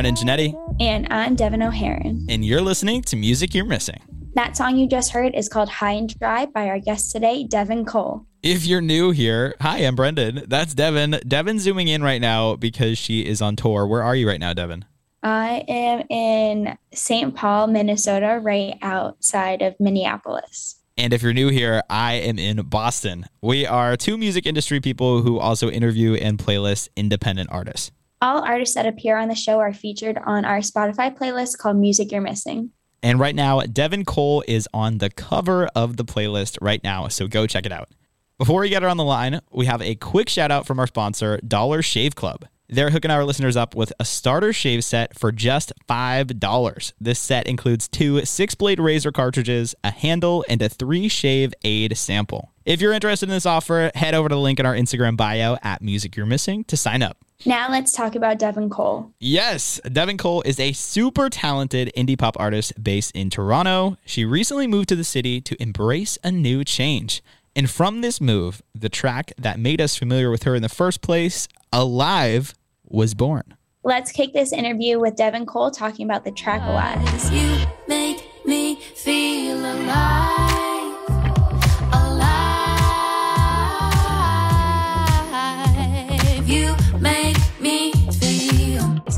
Brendan 0.00 0.16
Janetti. 0.16 0.76
And 0.80 1.06
I'm 1.10 1.36
Devin 1.36 1.60
O'Haron. 1.62 2.24
And 2.30 2.42
you're 2.42 2.62
listening 2.62 3.02
to 3.02 3.16
Music 3.16 3.54
You're 3.54 3.66
Missing. 3.66 4.00
That 4.34 4.56
song 4.56 4.78
you 4.78 4.88
just 4.88 5.12
heard 5.12 5.34
is 5.34 5.46
called 5.46 5.68
High 5.68 5.92
and 5.92 6.18
Dry 6.18 6.46
by 6.46 6.68
our 6.68 6.78
guest 6.78 7.12
today, 7.12 7.44
Devin 7.44 7.84
Cole. 7.84 8.24
If 8.42 8.64
you're 8.64 8.80
new 8.80 9.10
here, 9.10 9.54
hi, 9.60 9.80
I'm 9.80 9.96
Brendan. 9.96 10.44
That's 10.48 10.72
Devin. 10.72 11.20
Devin 11.28 11.58
zooming 11.58 11.88
in 11.88 12.02
right 12.02 12.18
now 12.18 12.56
because 12.56 12.96
she 12.96 13.26
is 13.26 13.42
on 13.42 13.56
tour. 13.56 13.86
Where 13.86 14.02
are 14.02 14.16
you 14.16 14.26
right 14.26 14.40
now, 14.40 14.54
Devin? 14.54 14.86
I 15.22 15.64
am 15.68 16.06
in 16.08 16.78
St. 16.94 17.36
Paul, 17.36 17.66
Minnesota, 17.66 18.40
right 18.42 18.78
outside 18.80 19.60
of 19.60 19.78
Minneapolis. 19.78 20.76
And 20.96 21.12
if 21.12 21.22
you're 21.22 21.34
new 21.34 21.48
here, 21.48 21.82
I 21.90 22.14
am 22.14 22.38
in 22.38 22.56
Boston. 22.62 23.26
We 23.42 23.66
are 23.66 23.98
two 23.98 24.16
music 24.16 24.46
industry 24.46 24.80
people 24.80 25.20
who 25.20 25.38
also 25.38 25.68
interview 25.68 26.14
and 26.14 26.38
playlist 26.38 26.88
independent 26.96 27.50
artists. 27.52 27.90
All 28.22 28.42
artists 28.42 28.74
that 28.74 28.84
appear 28.84 29.16
on 29.16 29.28
the 29.28 29.34
show 29.34 29.60
are 29.60 29.72
featured 29.72 30.18
on 30.26 30.44
our 30.44 30.58
Spotify 30.58 31.16
playlist 31.16 31.56
called 31.56 31.78
Music 31.78 32.12
You're 32.12 32.20
Missing. 32.20 32.70
And 33.02 33.18
right 33.18 33.34
now, 33.34 33.60
Devin 33.60 34.04
Cole 34.04 34.44
is 34.46 34.68
on 34.74 34.98
the 34.98 35.08
cover 35.08 35.68
of 35.74 35.96
the 35.96 36.04
playlist 36.04 36.58
right 36.60 36.84
now, 36.84 37.08
so 37.08 37.26
go 37.26 37.46
check 37.46 37.64
it 37.64 37.72
out. 37.72 37.88
Before 38.36 38.60
we 38.60 38.68
get 38.68 38.82
her 38.82 38.90
on 38.90 38.98
the 38.98 39.04
line, 39.04 39.40
we 39.50 39.64
have 39.64 39.80
a 39.80 39.94
quick 39.94 40.28
shout 40.28 40.50
out 40.50 40.66
from 40.66 40.78
our 40.78 40.86
sponsor, 40.86 41.38
Dollar 41.38 41.80
Shave 41.80 42.14
Club. 42.14 42.44
They're 42.68 42.90
hooking 42.90 43.10
our 43.10 43.24
listeners 43.24 43.56
up 43.56 43.74
with 43.74 43.90
a 43.98 44.04
starter 44.04 44.52
shave 44.52 44.84
set 44.84 45.18
for 45.18 45.32
just 45.32 45.72
$5. 45.88 46.92
This 47.00 47.18
set 47.18 47.46
includes 47.46 47.88
two 47.88 48.22
six 48.26 48.54
blade 48.54 48.80
razor 48.80 49.12
cartridges, 49.12 49.74
a 49.82 49.90
handle, 49.90 50.44
and 50.46 50.60
a 50.60 50.68
three 50.68 51.08
shave 51.08 51.54
aid 51.64 51.96
sample. 51.96 52.52
If 52.66 52.82
you're 52.82 52.92
interested 52.92 53.30
in 53.30 53.34
this 53.34 53.46
offer, 53.46 53.90
head 53.94 54.14
over 54.14 54.28
to 54.28 54.34
the 54.34 54.40
link 54.40 54.60
in 54.60 54.66
our 54.66 54.74
Instagram 54.74 55.16
bio 55.16 55.56
at 55.62 55.80
Music 55.80 56.16
You're 56.16 56.26
Missing 56.26 56.64
to 56.64 56.76
sign 56.76 57.02
up. 57.02 57.16
Now 57.46 57.70
let's 57.70 57.92
talk 57.92 58.14
about 58.14 58.38
Devin 58.38 58.68
Cole. 58.68 59.12
Yes, 59.18 59.80
Devin 59.90 60.18
Cole 60.18 60.42
is 60.42 60.60
a 60.60 60.72
super 60.72 61.30
talented 61.30 61.90
indie 61.96 62.18
pop 62.18 62.36
artist 62.38 62.82
based 62.82 63.16
in 63.16 63.30
Toronto. 63.30 63.96
She 64.04 64.24
recently 64.24 64.66
moved 64.66 64.90
to 64.90 64.96
the 64.96 65.04
city 65.04 65.40
to 65.40 65.60
embrace 65.62 66.18
a 66.22 66.30
new 66.30 66.64
change. 66.64 67.22
And 67.56 67.68
from 67.68 68.02
this 68.02 68.20
move, 68.20 68.62
the 68.74 68.88
track 68.88 69.32
that 69.38 69.58
made 69.58 69.80
us 69.80 69.96
familiar 69.96 70.30
with 70.30 70.42
her 70.42 70.54
in 70.54 70.62
the 70.62 70.68
first 70.68 71.00
place, 71.00 71.48
Alive, 71.72 72.54
was 72.84 73.14
born. 73.14 73.56
Let's 73.82 74.12
kick 74.12 74.34
this 74.34 74.52
interview 74.52 75.00
with 75.00 75.16
Devin 75.16 75.46
Cole 75.46 75.70
talking 75.70 76.04
about 76.04 76.24
the 76.24 76.32
track 76.32 76.60
Alive. 76.62 77.32
You 77.32 77.66
make 77.88 78.22
me 78.44 78.76
feel 78.76 79.58
alive. 79.58 79.86
Alive. 79.86 80.29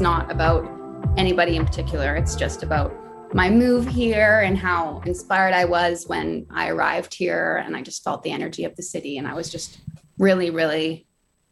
Not 0.03 0.31
about 0.31 0.69
anybody 1.17 1.56
in 1.56 1.64
particular. 1.64 2.17
It's 2.17 2.34
just 2.34 2.62
about 2.62 2.92
my 3.33 3.48
move 3.48 3.86
here 3.86 4.41
and 4.41 4.58
how 4.58 5.00
inspired 5.06 5.55
I 5.55 5.64
was 5.64 6.06
when 6.06 6.47
I 6.50 6.69
arrived 6.69 7.14
here. 7.14 7.62
And 7.64 7.77
I 7.77 7.83
just 7.83 8.05
felt 8.05 8.23
the 8.23 8.33
energy 8.33 8.64
of 8.64 8.77
the 8.77 8.83
city. 8.83 9.17
And 9.17 9.27
I 9.27 9.34
was 9.34 9.48
just 9.48 9.80
really, 10.19 10.50
really 10.50 11.06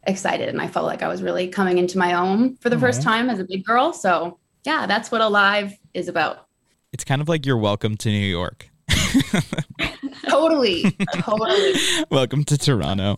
excited. 0.07 0.49
And 0.49 0.61
I 0.61 0.67
felt 0.67 0.87
like 0.87 1.03
I 1.03 1.09
was 1.09 1.23
really 1.23 1.49
coming 1.49 1.79
into 1.79 1.97
my 1.97 2.15
own 2.15 2.57
for 2.57 2.69
the 2.69 2.79
first 2.79 3.03
time 3.03 3.31
as 3.31 3.39
a 3.39 3.45
big 3.45 3.65
girl. 3.65 3.93
So, 3.93 4.39
yeah, 4.65 4.87
that's 4.87 5.11
what 5.11 5.21
Alive 5.21 5.73
is 5.95 6.09
about. 6.09 6.47
It's 6.93 7.05
kind 7.05 7.23
of 7.23 7.29
like 7.29 7.47
you're 7.47 7.57
welcome 7.57 7.97
to 7.99 8.09
New 8.09 8.19
York. 8.19 8.69
Totally. 10.29 10.85
totally. 11.15 11.75
welcome 12.11 12.45
to 12.45 12.59
Toronto. 12.59 13.17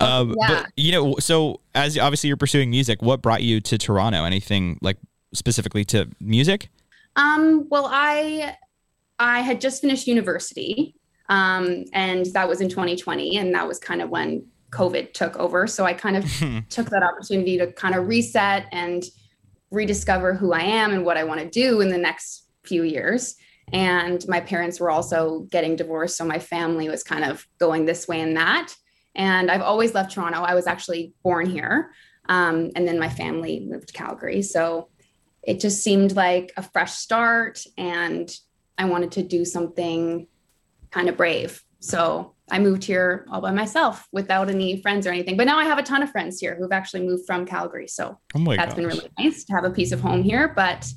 Um, 0.00 0.34
yeah. 0.38 0.62
But, 0.62 0.72
you 0.76 0.92
know, 0.92 1.16
so 1.18 1.60
as 1.74 1.98
obviously 1.98 2.28
you're 2.28 2.36
pursuing 2.36 2.70
music, 2.70 3.02
what 3.02 3.22
brought 3.22 3.42
you 3.42 3.60
to 3.62 3.78
Toronto? 3.78 4.24
Anything 4.24 4.78
like 4.82 4.98
specifically 5.32 5.84
to 5.86 6.08
music? 6.20 6.68
Um, 7.16 7.66
well, 7.68 7.88
I 7.90 8.56
I 9.18 9.40
had 9.40 9.60
just 9.60 9.80
finished 9.80 10.06
university, 10.06 10.94
um, 11.28 11.84
and 11.92 12.26
that 12.26 12.48
was 12.48 12.60
in 12.60 12.68
2020, 12.68 13.36
and 13.36 13.54
that 13.54 13.66
was 13.66 13.78
kind 13.78 14.00
of 14.00 14.10
when 14.10 14.46
COVID 14.70 15.12
took 15.12 15.36
over. 15.36 15.66
So 15.66 15.84
I 15.84 15.94
kind 15.94 16.16
of 16.16 16.24
took 16.68 16.90
that 16.90 17.02
opportunity 17.02 17.58
to 17.58 17.72
kind 17.72 17.94
of 17.94 18.06
reset 18.06 18.66
and 18.72 19.02
rediscover 19.70 20.34
who 20.34 20.52
I 20.52 20.60
am 20.60 20.92
and 20.92 21.04
what 21.04 21.16
I 21.16 21.24
want 21.24 21.40
to 21.40 21.48
do 21.48 21.80
in 21.80 21.88
the 21.88 21.98
next 21.98 22.44
few 22.64 22.84
years. 22.84 23.34
And 23.72 24.26
my 24.28 24.40
parents 24.40 24.80
were 24.80 24.90
also 24.90 25.40
getting 25.50 25.76
divorced, 25.76 26.16
so 26.16 26.24
my 26.24 26.38
family 26.38 26.88
was 26.88 27.02
kind 27.02 27.24
of 27.24 27.46
going 27.58 27.84
this 27.84 28.08
way 28.08 28.20
and 28.20 28.36
that. 28.36 28.74
And 29.14 29.50
I've 29.50 29.62
always 29.62 29.94
loved 29.94 30.10
Toronto. 30.10 30.40
I 30.42 30.54
was 30.54 30.66
actually 30.66 31.12
born 31.22 31.46
here, 31.46 31.90
um, 32.28 32.70
and 32.76 32.86
then 32.86 32.98
my 32.98 33.08
family 33.08 33.60
moved 33.60 33.88
to 33.88 33.94
Calgary. 33.94 34.42
So 34.42 34.88
it 35.42 35.60
just 35.60 35.82
seemed 35.82 36.14
like 36.14 36.52
a 36.56 36.62
fresh 36.62 36.92
start 36.92 37.64
and 37.76 38.30
I 38.76 38.84
wanted 38.84 39.12
to 39.12 39.22
do 39.22 39.44
something 39.44 40.26
kind 40.90 41.08
of 41.08 41.16
brave. 41.16 41.62
So 41.80 42.34
I 42.50 42.58
moved 42.58 42.84
here 42.84 43.26
all 43.30 43.40
by 43.40 43.50
myself 43.50 44.06
without 44.12 44.50
any 44.50 44.80
friends 44.82 45.06
or 45.06 45.10
anything. 45.10 45.36
But 45.36 45.46
now 45.46 45.58
I 45.58 45.64
have 45.64 45.78
a 45.78 45.82
ton 45.82 46.02
of 46.02 46.10
friends 46.10 46.40
here 46.40 46.56
who've 46.56 46.72
actually 46.72 47.06
moved 47.06 47.24
from 47.26 47.46
Calgary. 47.46 47.88
So 47.88 48.18
Oh 48.34 48.56
that's 48.56 48.74
been 48.74 48.86
really 48.86 49.10
nice 49.18 49.44
to 49.44 49.52
have 49.54 49.64
a 49.64 49.70
piece 49.70 49.92
of 49.92 50.00
home 50.00 50.22
here. 50.22 50.48
But 50.48 50.90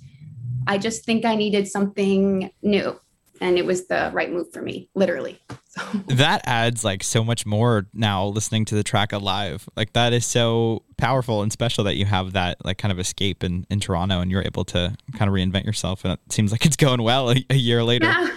I 0.68 0.78
just 0.78 1.06
think 1.06 1.26
I 1.26 1.36
needed 1.36 1.68
something 1.68 2.52
new. 2.62 3.00
And 3.40 3.58
it 3.58 3.66
was 3.66 3.88
the 3.88 4.12
right 4.14 4.32
move 4.32 4.54
for 4.54 4.62
me, 4.62 4.88
literally. 4.94 5.40
So 5.70 5.82
that 6.08 6.42
adds 6.46 6.84
like 6.84 7.04
so 7.04 7.24
much 7.24 7.46
more 7.46 7.88
now 7.94 8.26
listening 8.28 8.66
to 8.66 8.76
the 8.76 8.84
track 8.84 9.14
alive 9.14 9.68
like 9.76 9.94
that 9.94 10.14
is 10.14 10.26
so 10.26 10.84
powerful 10.98 11.42
and 11.42 11.52
special 11.52 11.84
that 11.86 11.96
you 11.96 12.06
have 12.06 12.34
that 12.34 12.64
like 12.66 12.78
kind 12.78 12.92
of 12.92 13.00
escape 13.00 13.42
in, 13.44 13.66
in 13.70 13.80
toronto 13.80 14.20
and 14.20 14.30
you're 14.30 14.44
able 14.44 14.66
to 14.66 14.96
kind 15.16 15.30
of 15.30 15.34
reinvent 15.34 15.64
yourself 15.64 16.04
and 16.04 16.14
it 16.14 16.20
seems 16.30 16.52
like 16.52 16.66
it's 16.66 16.76
going 16.76 17.02
well 17.02 17.32
a, 17.32 17.46
a 17.50 17.56
year 17.56 17.86
later 17.86 18.06
yeah, 18.06 18.32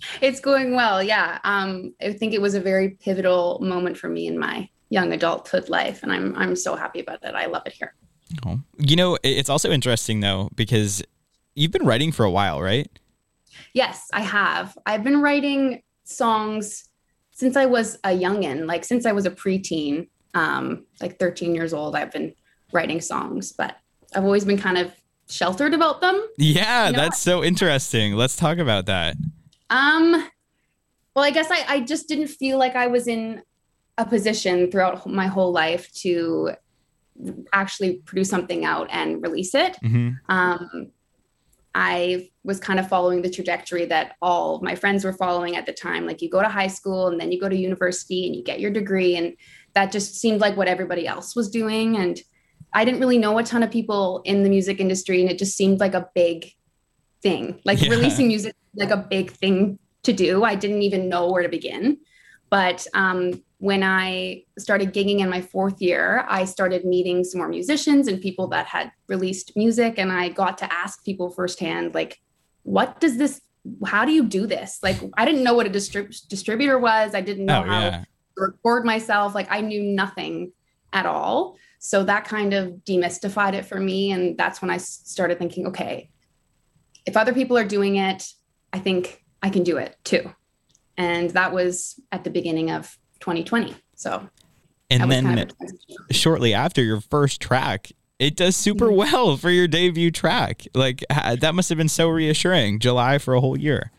it's 0.20 0.40
going 0.40 0.74
well. 0.74 1.02
Yeah. 1.02 1.38
Um, 1.44 1.94
I 2.00 2.12
think 2.12 2.34
it 2.34 2.40
was 2.40 2.54
a 2.54 2.60
very 2.60 2.90
pivotal 2.90 3.58
moment 3.60 3.96
for 3.96 4.08
me 4.08 4.26
in 4.26 4.38
my 4.38 4.68
young 4.90 5.12
adulthood 5.12 5.68
life. 5.68 6.02
And 6.02 6.12
I'm 6.12 6.34
I'm 6.36 6.56
so 6.56 6.76
happy 6.76 7.00
about 7.00 7.22
it. 7.22 7.34
I 7.34 7.46
love 7.46 7.62
it 7.66 7.72
here. 7.72 7.94
Oh. 8.44 8.60
you 8.76 8.94
know 8.94 9.16
it's 9.22 9.48
also 9.48 9.70
interesting 9.70 10.20
though 10.20 10.50
because 10.54 11.02
you've 11.58 11.72
been 11.72 11.86
writing 11.86 12.12
for 12.12 12.24
a 12.24 12.30
while 12.30 12.60
right 12.62 12.88
Yes, 13.74 14.08
I 14.12 14.20
have. 14.20 14.76
I've 14.86 15.02
been 15.02 15.20
writing 15.20 15.82
songs 16.04 16.88
since 17.32 17.56
I 17.56 17.66
was 17.66 17.96
a 18.04 18.10
youngin, 18.10 18.66
like 18.66 18.84
since 18.84 19.04
I 19.06 19.12
was 19.12 19.26
a 19.26 19.30
preteen, 19.30 20.08
um, 20.34 20.86
like 21.00 21.18
13 21.18 21.54
years 21.54 21.72
old, 21.72 21.96
I've 21.96 22.12
been 22.12 22.34
writing 22.72 23.00
songs, 23.00 23.52
but 23.52 23.76
I've 24.14 24.24
always 24.24 24.44
been 24.44 24.58
kind 24.58 24.78
of 24.78 24.92
sheltered 25.28 25.74
about 25.74 26.00
them. 26.00 26.16
yeah 26.38 26.86
You 26.86 26.92
know 26.92 26.98
that's 27.02 27.18
so 27.18 27.42
interesting 27.44 28.14
let's 28.14 28.36
talk 28.36 28.58
about 28.58 28.86
that 28.86 29.16
Um, 29.70 30.12
well, 31.14 31.24
I 31.24 31.30
guess 31.30 31.50
I, 31.50 31.64
I 31.68 31.80
just 31.80 32.08
didn't 32.08 32.28
feel 32.28 32.58
like 32.58 32.76
I 32.76 32.86
was 32.86 33.08
in 33.08 33.42
a 33.98 34.04
position 34.06 34.70
throughout 34.70 35.06
my 35.06 35.26
whole 35.26 35.52
life 35.52 35.92
to 36.02 36.52
actually 37.52 37.96
produce 38.04 38.30
something 38.30 38.64
out 38.64 38.88
and 38.90 39.20
release 39.22 39.54
it. 39.54 39.76
hmm 39.82 40.10
um, 40.28 40.92
I 41.74 42.30
was 42.44 42.58
kind 42.58 42.80
of 42.80 42.88
following 42.88 43.22
the 43.22 43.30
trajectory 43.30 43.84
that 43.86 44.16
all 44.22 44.60
my 44.62 44.74
friends 44.74 45.04
were 45.04 45.12
following 45.12 45.56
at 45.56 45.66
the 45.66 45.72
time. 45.72 46.06
Like 46.06 46.22
you 46.22 46.30
go 46.30 46.42
to 46.42 46.48
high 46.48 46.66
school 46.66 47.08
and 47.08 47.20
then 47.20 47.30
you 47.30 47.40
go 47.40 47.48
to 47.48 47.56
university 47.56 48.26
and 48.26 48.34
you 48.34 48.42
get 48.42 48.60
your 48.60 48.70
degree. 48.70 49.16
And 49.16 49.34
that 49.74 49.92
just 49.92 50.16
seemed 50.16 50.40
like 50.40 50.56
what 50.56 50.68
everybody 50.68 51.06
else 51.06 51.36
was 51.36 51.50
doing. 51.50 51.96
And 51.96 52.18
I 52.74 52.84
didn't 52.84 53.00
really 53.00 53.18
know 53.18 53.38
a 53.38 53.42
ton 53.44 53.62
of 53.62 53.70
people 53.70 54.22
in 54.24 54.42
the 54.42 54.48
music 54.50 54.80
industry. 54.80 55.20
And 55.20 55.30
it 55.30 55.38
just 55.38 55.56
seemed 55.56 55.78
like 55.80 55.94
a 55.94 56.08
big 56.14 56.50
thing. 57.22 57.60
Like 57.64 57.80
Yeah. 57.80 57.90
releasing 57.90 58.28
music, 58.28 58.54
like 58.74 58.90
a 58.90 58.96
big 58.96 59.30
thing 59.30 59.78
to 60.04 60.12
do. 60.12 60.44
I 60.44 60.54
didn't 60.54 60.82
even 60.82 61.08
know 61.08 61.30
where 61.30 61.42
to 61.42 61.48
begin. 61.48 61.98
But 62.50 62.86
um, 62.94 63.42
when 63.58 63.82
I 63.82 64.44
started 64.58 64.92
gigging 64.92 65.18
in 65.20 65.28
my 65.28 65.40
fourth 65.40 65.80
year, 65.80 66.24
I 66.28 66.44
started 66.44 66.84
meeting 66.84 67.24
some 67.24 67.40
more 67.40 67.48
musicians 67.48 68.08
and 68.08 68.20
people 68.20 68.48
that 68.48 68.66
had 68.66 68.92
released 69.08 69.56
music. 69.56 69.94
And 69.98 70.12
I 70.12 70.28
got 70.28 70.58
to 70.58 70.72
ask 70.72 71.04
people 71.04 71.30
firsthand, 71.30 71.94
like, 71.94 72.20
what 72.62 73.00
does 73.00 73.16
this, 73.16 73.40
how 73.86 74.04
do 74.04 74.12
you 74.12 74.24
do 74.24 74.46
this? 74.46 74.78
Like, 74.82 74.96
I 75.16 75.24
didn't 75.24 75.42
know 75.42 75.54
what 75.54 75.66
a 75.66 75.70
distrib- 75.70 76.28
distributor 76.28 76.78
was. 76.78 77.14
I 77.14 77.20
didn't 77.20 77.46
know 77.46 77.62
oh 77.64 77.66
how 77.66 77.80
yeah 77.80 78.04
to 78.38 78.42
record 78.42 78.84
myself. 78.84 79.34
Like, 79.34 79.48
I 79.50 79.60
knew 79.60 79.82
nothing 79.82 80.52
at 80.92 81.06
all. 81.06 81.56
So 81.78 82.04
that 82.04 82.24
kind 82.24 82.54
of 82.54 82.84
demystified 82.84 83.54
it 83.54 83.64
for 83.64 83.78
me. 83.78 84.12
And 84.12 84.36
that's 84.36 84.62
when 84.62 84.70
I 84.70 84.78
started 84.78 85.38
thinking, 85.38 85.66
okay, 85.66 86.10
if 87.06 87.16
other 87.16 87.32
people 87.32 87.56
are 87.56 87.64
doing 87.64 87.96
it, 87.96 88.24
I 88.72 88.78
think 88.78 89.24
I 89.42 89.50
can 89.50 89.62
do 89.62 89.76
it 89.76 89.96
too. 90.04 90.32
And 90.96 91.30
that 91.30 91.52
was 91.52 92.00
at 92.10 92.24
the 92.24 92.30
beginning 92.30 92.70
of 92.70 92.98
2020. 93.20 93.74
So 93.94 94.28
and 94.90 95.10
then 95.10 95.24
kind 95.24 95.40
of 95.40 95.52
shortly 96.10 96.54
after 96.54 96.82
your 96.82 97.00
first 97.00 97.40
track 97.40 97.92
it 98.18 98.34
does 98.36 98.56
super 98.56 98.86
Mhm. 98.86 98.96
well 98.96 99.36
for 99.36 99.50
your 99.50 99.68
debut 99.68 100.10
track 100.10 100.66
like 100.74 101.04
that 101.10 101.54
must 101.54 101.68
have 101.68 101.76
been 101.78 101.88
so 101.90 102.08
reassuring 102.08 102.78
july 102.78 103.18
for 103.18 103.34
a 103.34 103.40
whole 103.40 103.58
year 103.58 103.92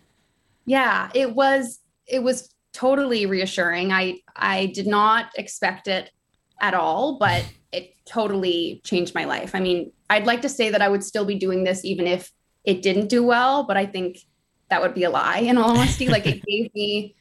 yeah, 0.65 1.09
it 1.15 1.33
was 1.35 1.79
it 2.05 2.21
was 2.21 2.53
totally 2.73 3.25
reassuring. 3.25 3.91
I 3.91 4.19
I 4.35 4.67
did 4.67 4.85
not 4.85 5.31
expect 5.35 5.87
it 5.87 6.11
at 6.61 6.73
all, 6.75 7.17
but 7.17 7.43
it 7.71 7.93
totally 8.05 8.81
changed 8.83 9.15
my 9.15 9.25
life. 9.25 9.55
I 9.55 9.59
mean, 9.61 9.91
I'd 10.11 10.25
like 10.27 10.41
to 10.43 10.49
say 10.49 10.69
that 10.69 10.81
I 10.81 10.87
would 10.89 11.03
still 11.03 11.25
be 11.25 11.35
doing 11.35 11.63
this 11.63 11.83
even 11.85 12.05
if 12.05 12.31
it 12.65 12.81
didn't 12.83 13.07
do 13.07 13.23
well, 13.23 13.63
but 13.63 13.77
I 13.77 13.85
think 13.87 14.19
that 14.69 14.79
would 14.81 14.93
be 14.93 15.05
a 15.05 15.09
lie 15.09 15.39
in 15.39 15.57
all 15.57 15.75
honesty. 15.77 16.07
like 16.07 16.27
it 16.27 16.43
gave 16.47 16.73
me 16.75 17.15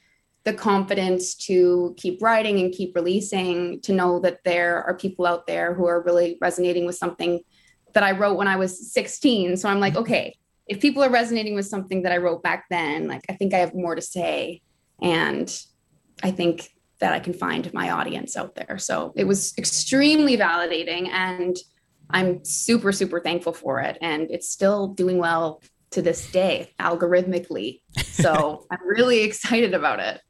the 0.48 0.54
confidence 0.54 1.34
to 1.34 1.94
keep 1.98 2.22
writing 2.22 2.58
and 2.58 2.72
keep 2.72 2.96
releasing, 2.96 3.82
to 3.82 3.92
know 3.92 4.18
that 4.20 4.38
there 4.46 4.82
are 4.84 4.96
people 4.96 5.26
out 5.26 5.46
there 5.46 5.74
who 5.74 5.86
are 5.86 6.02
really 6.02 6.38
resonating 6.40 6.86
with 6.86 6.96
something 6.96 7.40
that 7.92 8.02
I 8.02 8.12
wrote 8.12 8.38
when 8.38 8.48
I 8.48 8.56
was 8.56 8.90
16. 8.90 9.58
So 9.58 9.68
I'm 9.68 9.78
like, 9.78 9.92
mm-hmm. 9.92 10.02
okay, 10.02 10.38
if 10.66 10.80
people 10.80 11.02
are 11.02 11.10
resonating 11.10 11.54
with 11.54 11.66
something 11.66 12.02
that 12.02 12.12
I 12.12 12.16
wrote 12.16 12.42
back 12.42 12.64
then, 12.70 13.08
like 13.08 13.26
I 13.28 13.34
think 13.34 13.52
I 13.52 13.58
have 13.58 13.74
more 13.74 13.94
to 13.94 14.00
say. 14.00 14.62
And 15.02 15.54
I 16.22 16.30
think 16.30 16.70
that 17.00 17.12
I 17.12 17.20
can 17.20 17.34
find 17.34 17.70
my 17.74 17.90
audience 17.90 18.34
out 18.34 18.54
there. 18.54 18.78
So 18.78 19.12
it 19.16 19.24
was 19.24 19.52
extremely 19.58 20.38
validating 20.38 21.08
and 21.08 21.58
I'm 22.08 22.42
super, 22.42 22.90
super 22.90 23.20
thankful 23.20 23.52
for 23.52 23.80
it. 23.80 23.98
And 24.00 24.30
it's 24.30 24.48
still 24.48 24.88
doing 24.88 25.18
well 25.18 25.60
to 25.90 26.00
this 26.00 26.30
day, 26.32 26.72
algorithmically. 26.80 27.82
So 28.02 28.66
I'm 28.70 28.86
really 28.86 29.20
excited 29.20 29.74
about 29.74 30.00
it. 30.00 30.22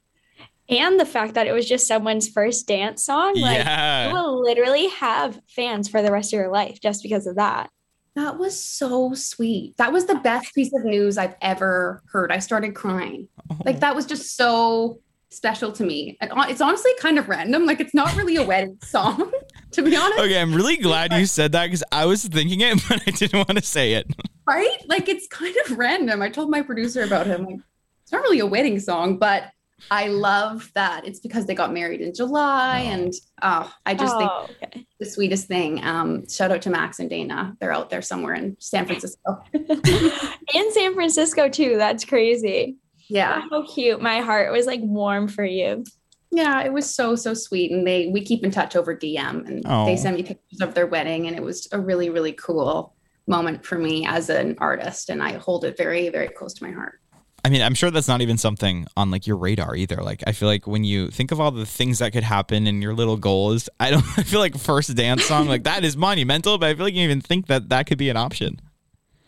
And 0.68 1.00
the 1.00 1.06
fact 1.06 1.34
that 1.34 1.46
it 1.46 1.52
was 1.52 1.66
just 1.66 1.86
someone's 1.86 2.28
first 2.28 2.66
dance 2.66 3.04
song, 3.04 3.34
like 3.36 3.58
yeah. 3.58 4.08
you 4.08 4.14
will 4.14 4.42
literally 4.42 4.88
have 4.88 5.40
fans 5.48 5.88
for 5.88 6.02
the 6.02 6.12
rest 6.12 6.32
of 6.32 6.38
your 6.38 6.50
life 6.50 6.78
just 6.80 7.02
because 7.02 7.26
of 7.26 7.36
that. 7.36 7.70
That 8.14 8.36
was 8.38 8.60
so 8.60 9.14
sweet. 9.14 9.76
That 9.76 9.92
was 9.92 10.06
the 10.06 10.16
best 10.16 10.54
piece 10.54 10.72
of 10.74 10.84
news 10.84 11.16
I've 11.16 11.36
ever 11.40 12.02
heard. 12.10 12.32
I 12.32 12.40
started 12.40 12.74
crying. 12.74 13.28
Like 13.64 13.80
that 13.80 13.94
was 13.94 14.06
just 14.06 14.36
so 14.36 15.00
special 15.30 15.72
to 15.72 15.84
me. 15.84 16.16
And 16.20 16.32
it's 16.50 16.60
honestly 16.60 16.90
kind 16.98 17.18
of 17.18 17.28
random. 17.28 17.64
Like 17.64 17.80
it's 17.80 17.94
not 17.94 18.14
really 18.16 18.36
a 18.36 18.42
wedding 18.42 18.78
song, 18.82 19.30
to 19.72 19.82
be 19.82 19.96
honest. 19.96 20.18
Okay, 20.18 20.40
I'm 20.40 20.52
really 20.52 20.76
glad 20.76 21.12
you 21.12 21.26
said 21.26 21.52
that 21.52 21.66
because 21.66 21.84
I 21.92 22.06
was 22.06 22.24
thinking 22.24 22.60
it, 22.60 22.82
but 22.88 23.02
I 23.06 23.10
didn't 23.10 23.38
want 23.38 23.56
to 23.56 23.64
say 23.64 23.94
it. 23.94 24.06
right? 24.46 24.78
Like 24.86 25.08
it's 25.08 25.26
kind 25.28 25.54
of 25.64 25.78
random. 25.78 26.20
I 26.20 26.28
told 26.28 26.50
my 26.50 26.60
producer 26.60 27.04
about 27.04 27.26
him. 27.26 27.44
Like, 27.44 27.60
it's 28.02 28.12
not 28.12 28.22
really 28.22 28.40
a 28.40 28.46
wedding 28.46 28.80
song, 28.80 29.18
but 29.18 29.44
I 29.90 30.08
love 30.08 30.70
that 30.74 31.06
it's 31.06 31.20
because 31.20 31.46
they 31.46 31.54
got 31.54 31.72
married 31.72 32.00
in 32.00 32.12
July, 32.14 32.84
Oh. 32.86 32.90
and 32.92 33.12
oh, 33.42 33.72
I 33.86 33.94
just 33.94 34.16
think 34.18 34.30
oh, 34.32 34.48
okay. 34.62 34.86
the 34.98 35.06
sweetest 35.06 35.46
thing. 35.46 35.82
Um, 35.84 36.28
shout 36.28 36.50
out 36.50 36.62
to 36.62 36.70
Max 36.70 36.98
and 36.98 37.08
Dana. 37.08 37.56
They're 37.60 37.72
out 37.72 37.88
there 37.90 38.02
somewhere 38.02 38.34
in 38.34 38.56
San 38.58 38.86
Francisco. 38.86 39.38
in 39.52 40.72
San 40.72 40.94
Francisco 40.94 41.48
too. 41.48 41.76
That's 41.78 42.04
crazy. 42.04 42.76
Yeah, 43.08 43.42
How 43.50 43.64
cute. 43.66 44.02
My 44.02 44.20
heart 44.20 44.52
was 44.52 44.66
like 44.66 44.80
warm 44.82 45.28
for 45.28 45.44
you. 45.44 45.84
yeah, 46.30 46.62
it 46.62 46.72
was 46.72 46.94
so 46.94 47.14
so 47.16 47.32
sweet, 47.34 47.70
and 47.72 47.86
they 47.86 48.08
we 48.08 48.22
keep 48.22 48.44
in 48.44 48.50
touch 48.50 48.76
over 48.76 48.94
DM, 48.96 49.46
and 49.46 49.62
Oh. 49.66 49.86
they 49.86 49.96
send 49.96 50.16
me 50.16 50.22
pictures 50.22 50.60
of 50.60 50.74
their 50.74 50.86
wedding, 50.86 51.26
and 51.26 51.36
it 51.36 51.42
was 51.42 51.68
a 51.72 51.80
really 51.80 52.10
really 52.10 52.32
cool 52.32 52.94
moment 53.26 53.64
for 53.64 53.78
me 53.78 54.06
as 54.06 54.28
an 54.28 54.56
artist, 54.58 55.08
and 55.10 55.22
I 55.22 55.32
hold 55.38 55.64
it 55.64 55.76
very 55.78 56.08
very 56.10 56.28
close 56.28 56.52
to 56.54 56.64
my 56.64 56.70
heart. 56.72 57.00
I 57.44 57.50
mean, 57.50 57.62
I'm 57.62 57.74
sure 57.74 57.90
that's 57.90 58.08
not 58.08 58.20
even 58.20 58.36
something 58.36 58.86
on 58.96 59.10
like 59.10 59.26
your 59.26 59.36
radar 59.36 59.76
either. 59.76 59.96
Like, 59.96 60.22
I 60.26 60.32
feel 60.32 60.48
like 60.48 60.66
when 60.66 60.84
you 60.84 61.08
think 61.08 61.30
of 61.30 61.40
all 61.40 61.50
the 61.50 61.66
things 61.66 62.00
that 62.00 62.12
could 62.12 62.24
happen 62.24 62.66
and 62.66 62.82
your 62.82 62.94
little 62.94 63.16
goals, 63.16 63.68
I 63.80 63.90
don't. 63.90 64.04
I 64.18 64.22
feel 64.22 64.40
like 64.40 64.56
first 64.56 64.94
dance 64.96 65.24
song 65.24 65.46
like 65.46 65.64
that 65.64 65.84
is 65.84 65.96
monumental, 65.96 66.58
but 66.58 66.68
I 66.68 66.74
feel 66.74 66.84
like 66.84 66.94
you 66.94 67.02
even 67.02 67.20
think 67.20 67.46
that 67.46 67.68
that 67.68 67.86
could 67.86 67.98
be 67.98 68.10
an 68.10 68.16
option. 68.16 68.60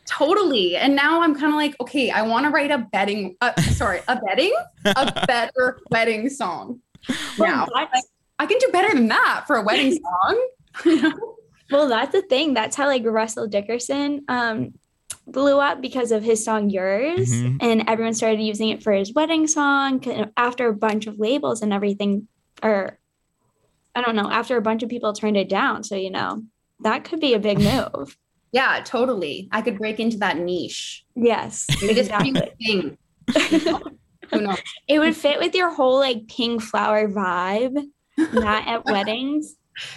Totally. 0.07 0.77
And 0.77 0.97
now 0.97 1.23
I'm 1.23 1.35
kind 1.35 1.53
of 1.53 1.55
like, 1.55 1.77
okay, 1.81 2.11
I 2.11 2.23
want 2.23 2.45
to 2.45 2.51
write 2.51 2.73
a 2.73 2.79
betting, 2.79 3.37
uh, 3.41 3.55
sorry, 3.61 4.01
a 4.09 4.21
betting, 4.27 4.53
a 4.85 5.25
better 5.27 5.79
wedding 5.93 6.29
song. 6.29 6.81
Now, 7.39 7.67
Well, 7.73 7.89
that's, 7.93 8.09
I 8.41 8.47
can 8.47 8.59
do 8.59 8.69
better 8.73 8.93
than 8.93 9.07
that 9.07 9.45
for 9.47 9.55
a 9.55 9.63
wedding 9.63 10.01
song. 10.85 11.15
Well, 11.71 11.89
that's 11.89 12.11
the 12.11 12.23
thing. 12.23 12.55
That's 12.55 12.75
how 12.75 12.87
like 12.87 13.05
Russell 13.05 13.47
Dickerson 13.47 14.25
um 14.29 14.73
blew 15.33 15.59
up 15.59 15.81
because 15.81 16.13
of 16.13 16.23
his 16.23 16.45
song 16.45 16.71
Yours. 16.71 17.31
Mhm. 17.31 17.59
And 17.61 17.85
everyone 17.89 18.15
started 18.15 18.41
using 18.41 18.69
it 18.69 18.83
for 18.83 18.93
his 18.93 19.13
wedding 19.15 19.47
song 19.47 20.05
after 20.37 20.69
a 20.69 20.75
bunch 20.75 21.07
of 21.07 21.19
labels 21.19 21.63
and 21.63 21.73
everything, 21.73 22.29
or 22.63 22.99
I 23.95 24.03
don't 24.03 24.17
know, 24.17 24.31
after 24.31 24.57
a 24.57 24.63
bunch 24.63 24.83
of 24.83 24.89
people 24.89 25.13
turned 25.13 25.37
it 25.37 25.49
down. 25.49 25.83
So, 25.85 25.97
you 25.97 26.11
know, 26.11 26.43
that 26.81 27.05
could 27.05 27.21
be 27.21 27.35
a 27.35 27.39
big 27.39 27.59
move. 27.73 28.17
yeah, 28.53 28.81
totally. 28.85 29.49
I 29.53 29.63
could 29.63 29.79
break 29.79 30.01
into 30.01 30.19
that 30.19 30.37
niche. 30.39 31.05
Yes. 31.15 31.67
Biggest 31.81 32.11
Exactly. 32.11 32.53
thing. 32.65 32.99
Who 34.33 34.41
knows? 34.41 34.59
It 34.89 34.99
would 35.01 35.17
fit 35.17 35.39
with 35.41 35.55
your 35.55 35.71
whole 35.75 35.99
like 35.99 36.29
pink 36.29 36.63
flower 36.63 37.09
vibe, 37.09 37.85
not 38.33 38.67
at 38.69 38.85
weddings. 38.91 39.57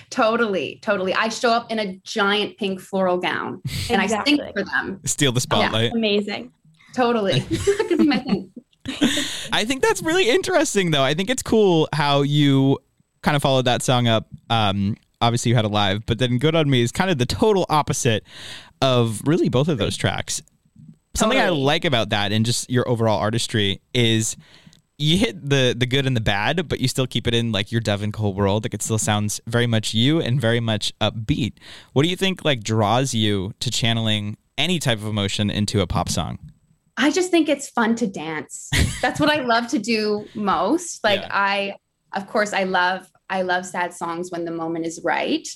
Totally, 0.10 0.80
totally. 0.82 1.14
I 1.14 1.30
show 1.30 1.52
up 1.52 1.72
in 1.72 1.80
a 1.80 1.96
giant 2.04 2.58
pink 2.58 2.80
floral 2.80 3.18
gown 3.18 3.62
and 3.90 4.02
I 4.02 4.08
sing 4.08 4.40
for 4.54 4.64
them. 4.64 5.00
Steal 5.06 5.32
the 5.32 5.42
spotlight. 5.42 5.92
Amazing. 5.94 6.52
Totally. 6.94 7.40
that 7.40 7.86
could 7.88 7.98
be 7.98 8.08
my 8.08 8.20
thing. 8.20 8.52
I 9.52 9.66
think 9.66 9.82
that's 9.82 10.02
really 10.02 10.30
interesting, 10.30 10.92
though. 10.92 11.04
I 11.04 11.14
think 11.14 11.30
it's 11.30 11.44
cool 11.44 11.88
how 11.94 12.22
you 12.22 12.80
kind 13.22 13.36
of 13.36 13.42
followed 13.42 13.66
that 13.66 13.82
song 13.82 14.08
up. 14.08 14.28
Um, 14.50 14.98
obviously, 15.22 15.50
you 15.50 15.56
had 15.56 15.66
a 15.66 15.70
live, 15.70 16.06
but 16.06 16.20
then 16.20 16.38
"Good 16.38 16.56
on 16.56 16.70
Me" 16.70 16.82
is 16.82 16.92
kind 16.92 17.10
of 17.10 17.18
the 17.18 17.26
total 17.26 17.66
opposite 17.70 18.24
of 18.82 19.22
really 19.26 19.50
both 19.50 19.70
of 19.70 19.78
those 19.78 19.96
tracks. 19.96 20.42
Something 21.16 21.40
I 21.40 21.50
like 21.50 21.86
about 21.86 22.10
that 22.10 22.32
and 22.32 22.46
just 22.46 22.70
your 22.70 22.88
overall 22.90 23.20
artistry 23.20 23.82
is 23.94 24.36
you 24.98 25.18
hit 25.18 25.50
the 25.50 25.76
the 25.78 25.86
good 25.86 26.06
and 26.06 26.16
the 26.16 26.22
bad, 26.22 26.68
but 26.68 26.80
you 26.80 26.88
still 26.88 27.08
keep 27.08 27.28
it 27.28 27.34
in 27.34 27.52
like 27.52 27.72
your 27.72 27.82
Devin 27.82 28.12
Cole 28.12 28.34
world. 28.34 28.64
Like 28.64 28.74
it 28.74 28.82
still 28.82 28.98
sounds 28.98 29.42
very 29.48 29.68
much 29.68 29.94
you 29.94 30.20
and 30.22 30.40
very 30.40 30.60
much 30.60 30.94
upbeat. 31.00 31.54
What 31.94 32.04
do 32.04 32.10
you 32.10 32.16
think 32.16 32.46
like 32.46 32.64
draws 32.64 33.14
you 33.14 33.54
to 33.60 33.72
channeling 33.72 34.38
any 34.58 34.80
type 34.80 35.00
of 35.00 35.06
emotion 35.06 35.50
into 35.50 35.82
a 35.82 35.88
pop 35.88 36.10
song? 36.10 36.40
I 36.96 37.10
just 37.10 37.32
think 37.32 37.50
it's 37.50 37.70
fun 37.70 37.96
to 37.96 38.08
dance. 38.08 38.70
That's 39.02 39.20
what 39.20 39.32
I 39.32 39.42
love 39.42 39.68
to 39.70 39.80
do 39.80 40.26
most. 40.36 41.04
Like 41.04 41.22
Yeah. 41.22 41.30
I 41.32 41.76
of 42.14 42.28
course 42.28 42.54
I 42.54 42.64
love 42.64 43.10
I 43.30 43.42
love 43.42 43.66
sad 43.66 43.94
songs 43.94 44.30
when 44.32 44.46
the 44.46 44.52
moment 44.52 44.86
is 44.86 45.02
right, 45.04 45.48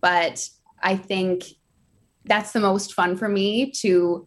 but 0.00 0.48
I 0.82 0.96
think 0.96 1.44
that's 2.24 2.52
the 2.52 2.60
most 2.60 2.94
fun 2.94 3.16
for 3.16 3.28
me 3.28 3.70
to 3.82 4.26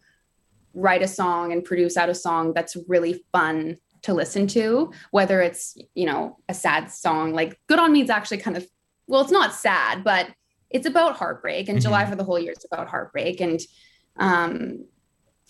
write 0.73 1.01
a 1.01 1.07
song 1.07 1.51
and 1.51 1.63
produce 1.63 1.97
out 1.97 2.09
a 2.09 2.15
song 2.15 2.53
that's 2.53 2.77
really 2.88 3.23
fun 3.31 3.77
to 4.03 4.13
listen 4.13 4.48
to, 4.48 4.91
whether 5.12 5.41
it's, 5.41 5.77
you 5.94 6.06
know, 6.06 6.38
a 6.48 6.53
sad 6.53 6.91
song 6.91 7.34
like 7.34 7.60
Good 7.68 7.79
on 7.79 7.91
Me 7.91 8.01
is 8.01 8.10
actually 8.10 8.38
kind 8.38 8.58
of 8.58 8.68
well, 9.08 9.22
it's 9.22 9.32
not 9.32 9.53
sad, 9.56 10.03
but 10.03 10.29
it's 10.70 10.86
about 10.86 11.15
heartbreak 11.18 11.68
and 11.68 11.79
Mhm. 11.79 11.82
July 11.82 12.06
for 12.06 12.15
the 12.15 12.24
whole 12.24 12.38
year 12.38 12.51
is 12.51 12.65
about 12.72 12.88
heartbreak 12.89 13.41
and 13.41 13.60
um 14.18 14.86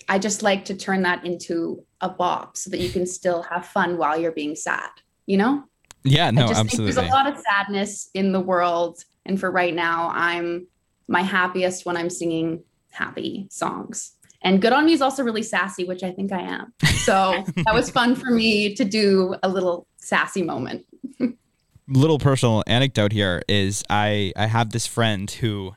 I 0.07 0.17
just 0.17 0.41
like 0.41 0.65
to 0.65 0.75
turn 0.75 1.01
that 1.03 1.25
into 1.25 1.85
a 2.01 2.09
bop 2.09 2.55
so 2.55 2.69
that 2.69 2.79
you 2.79 2.89
can 2.89 3.05
still 3.05 3.43
have 3.43 3.65
fun 3.65 3.97
while 3.97 4.17
you're 4.19 4.31
being 4.31 4.55
sad, 4.55 4.89
you 5.25 5.37
know? 5.37 5.65
Yeah, 6.03 6.31
no, 6.31 6.49
absolutely. 6.49 6.93
there's 6.93 7.09
a 7.09 7.11
lot 7.11 7.27
of 7.27 7.37
sadness 7.37 8.09
in 8.13 8.31
the 8.31 8.39
world. 8.39 9.03
And 9.25 9.37
for 9.39 9.51
right 9.51 9.75
now, 9.75 10.09
I'm 10.13 10.67
my 11.07 11.21
happiest 11.21 11.85
when 11.85 11.97
I'm 11.97 12.09
singing 12.09 12.63
happy 12.91 13.47
songs. 13.51 14.13
And 14.41 14.61
Good 14.61 14.71
on 14.71 14.85
Me 14.85 14.93
is 14.93 15.01
also 15.01 15.23
really 15.23 15.43
sassy, 15.43 15.83
which 15.83 16.03
I 16.03 16.11
think 16.11 16.31
I 16.31 16.41
am. 16.41 16.73
So 17.03 17.43
that 17.55 17.73
was 17.73 17.89
fun 17.89 18.15
for 18.15 18.31
me 18.31 18.73
to 18.75 18.85
do 18.85 19.35
a 19.43 19.49
little 19.49 19.85
sassy 19.97 20.41
moment. 20.41 20.85
little 21.89 22.19
personal 22.19 22.63
anecdote 22.67 23.11
here 23.11 23.41
is 23.47 23.83
I 23.89 24.31
I 24.35 24.45
have 24.45 24.71
this 24.71 24.85
friend 24.85 25.29
who 25.29 25.75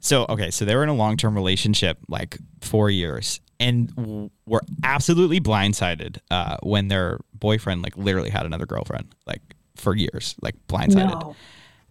so 0.00 0.26
okay 0.28 0.50
so 0.50 0.64
they 0.64 0.76
were 0.76 0.82
in 0.82 0.88
a 0.88 0.94
long 0.94 1.16
term 1.16 1.34
relationship 1.34 1.98
like 2.08 2.38
four 2.60 2.90
years 2.90 3.40
and 3.58 4.30
were 4.46 4.62
absolutely 4.84 5.40
blindsided 5.40 6.18
uh, 6.30 6.56
when 6.62 6.88
their 6.88 7.20
boyfriend 7.34 7.82
like 7.82 7.96
literally 7.96 8.30
had 8.30 8.46
another 8.46 8.66
girlfriend 8.66 9.14
like 9.26 9.42
for 9.76 9.94
years 9.94 10.34
like 10.42 10.54
blindsided 10.68 11.34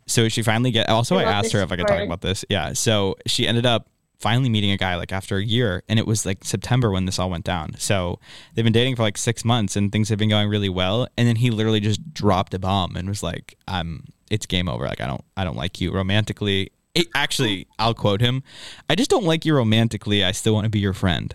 so 0.07 0.27
she 0.29 0.41
finally 0.41 0.71
get 0.71 0.89
also 0.89 1.17
I 1.17 1.23
I, 1.23 1.31
asked 1.31 1.51
her 1.53 1.61
if 1.61 1.71
I 1.71 1.75
could 1.75 1.87
talk 1.87 2.01
about 2.01 2.21
this 2.21 2.45
yeah 2.49 2.73
so 2.73 3.15
she 3.25 3.47
ended 3.47 3.65
up 3.65 3.87
finally 4.19 4.49
meeting 4.49 4.71
a 4.71 4.77
guy 4.77 4.95
like 4.95 5.11
after 5.11 5.37
a 5.37 5.43
year 5.43 5.81
and 5.87 5.97
it 5.97 6.05
was 6.05 6.25
like 6.25 6.43
September 6.43 6.91
when 6.91 7.05
this 7.05 7.19
all 7.19 7.29
went 7.29 7.45
down. 7.45 7.73
So 7.77 8.19
they've 8.53 8.65
been 8.65 8.73
dating 8.73 8.95
for 8.95 9.03
like 9.03 9.17
six 9.17 9.45
months 9.45 9.75
and 9.75 9.91
things 9.91 10.09
have 10.09 10.19
been 10.19 10.29
going 10.29 10.49
really 10.49 10.69
well 10.69 11.07
and 11.17 11.27
then 11.27 11.37
he 11.37 11.49
literally 11.49 11.79
just 11.79 12.13
dropped 12.13 12.53
a 12.53 12.59
bomb 12.59 12.95
and 12.95 13.07
was 13.07 13.23
like 13.23 13.57
I'm 13.67 14.05
it's 14.29 14.45
game 14.45 14.67
over. 14.67 14.85
Like 14.85 15.01
I 15.01 15.07
don't 15.07 15.23
I 15.37 15.43
don't 15.43 15.55
like 15.55 15.79
you 15.79 15.91
romantically. 15.91 16.71
It, 16.95 17.07
actually 17.15 17.67
I'll 17.77 17.93
quote 17.93 18.19
him 18.19 18.43
I 18.89 18.95
just 18.95 19.09
don't 19.09 19.25
like 19.25 19.45
you 19.45 19.55
romantically. 19.55 20.23
I 20.23 20.31
still 20.31 20.53
want 20.53 20.65
to 20.65 20.69
be 20.69 20.79
your 20.79 20.93
friend 20.93 21.33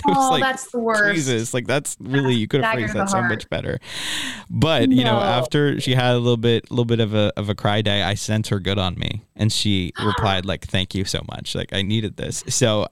Oh, 0.06 0.30
like, 0.30 0.42
that's 0.42 0.70
the 0.70 0.78
worst. 0.78 1.14
Jesus, 1.14 1.54
like 1.54 1.66
that's 1.66 1.96
really 2.00 2.34
you 2.34 2.48
could 2.48 2.62
have 2.62 2.74
phrased 2.74 2.94
that 2.94 3.08
so 3.08 3.18
heart. 3.18 3.30
much 3.30 3.48
better. 3.48 3.78
But 4.50 4.90
you 4.90 5.04
know, 5.04 5.18
after 5.18 5.80
she 5.80 5.94
had 5.94 6.14
a 6.14 6.18
little 6.18 6.36
bit, 6.36 6.68
a 6.70 6.72
little 6.72 6.84
bit 6.84 7.00
of 7.00 7.14
a 7.14 7.32
of 7.36 7.48
a 7.48 7.54
cry 7.54 7.82
day, 7.82 8.02
I 8.02 8.14
sent 8.14 8.48
her 8.48 8.60
good 8.60 8.78
on 8.78 8.96
me, 8.98 9.22
and 9.36 9.52
she 9.52 9.92
replied 10.04 10.44
like, 10.44 10.66
"Thank 10.66 10.94
you 10.94 11.04
so 11.04 11.22
much. 11.30 11.54
Like 11.54 11.72
I 11.72 11.82
needed 11.82 12.16
this." 12.16 12.44
So 12.48 12.88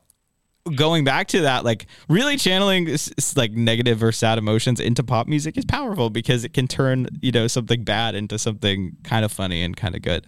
going 0.77 1.05
back 1.05 1.29
to 1.29 1.43
that, 1.43 1.65
like 1.65 1.87
really 2.09 2.37
channeling 2.37 2.97
like 3.37 3.53
negative 3.53 4.03
or 4.03 4.13
sad 4.13 4.39
emotions 4.39 4.81
into 4.81 5.03
pop 5.03 5.27
music 5.27 5.57
is 5.57 5.65
powerful 5.65 6.11
because 6.11 6.45
it 6.45 6.53
can 6.53 6.67
turn 6.67 7.09
you 7.21 7.33
know 7.33 7.47
something 7.47 7.85
bad 7.85 8.15
into 8.15 8.39
something 8.39 8.97
kind 9.03 9.25
of 9.25 9.33
funny 9.33 9.63
and 9.63 9.77
kind 9.77 9.95
of 9.95 10.03
good. 10.03 10.27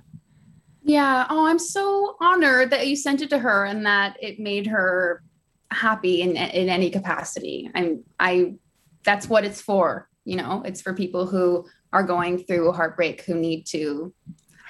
Yeah. 0.85 1.27
Oh, 1.31 1.47
I'm 1.47 1.59
so 1.59 2.17
honored 2.21 2.71
that 2.71 2.89
you 2.89 2.97
sent 2.97 3.23
it 3.23 3.31
to 3.31 3.39
her 3.39 3.65
and 3.65 3.87
that 3.87 4.17
it 4.21 4.41
made 4.41 4.67
her 4.67 5.23
happy 5.73 6.23
in 6.23 6.37
in 6.37 6.69
any 6.69 6.91
capacity. 6.91 7.71
I'm 7.75 8.05
I 8.19 8.55
that's 9.05 9.29
what 9.29 9.45
it's 9.45 9.61
for, 9.61 10.09
you 10.25 10.37
know. 10.37 10.63
It's 10.65 10.81
for 10.81 10.95
people 10.95 11.27
who 11.27 11.67
are 11.93 12.03
going 12.05 12.39
through 12.45 12.73
heartbreak 12.73 13.23
who 13.23 13.35
need 13.35 13.65
to 13.67 14.13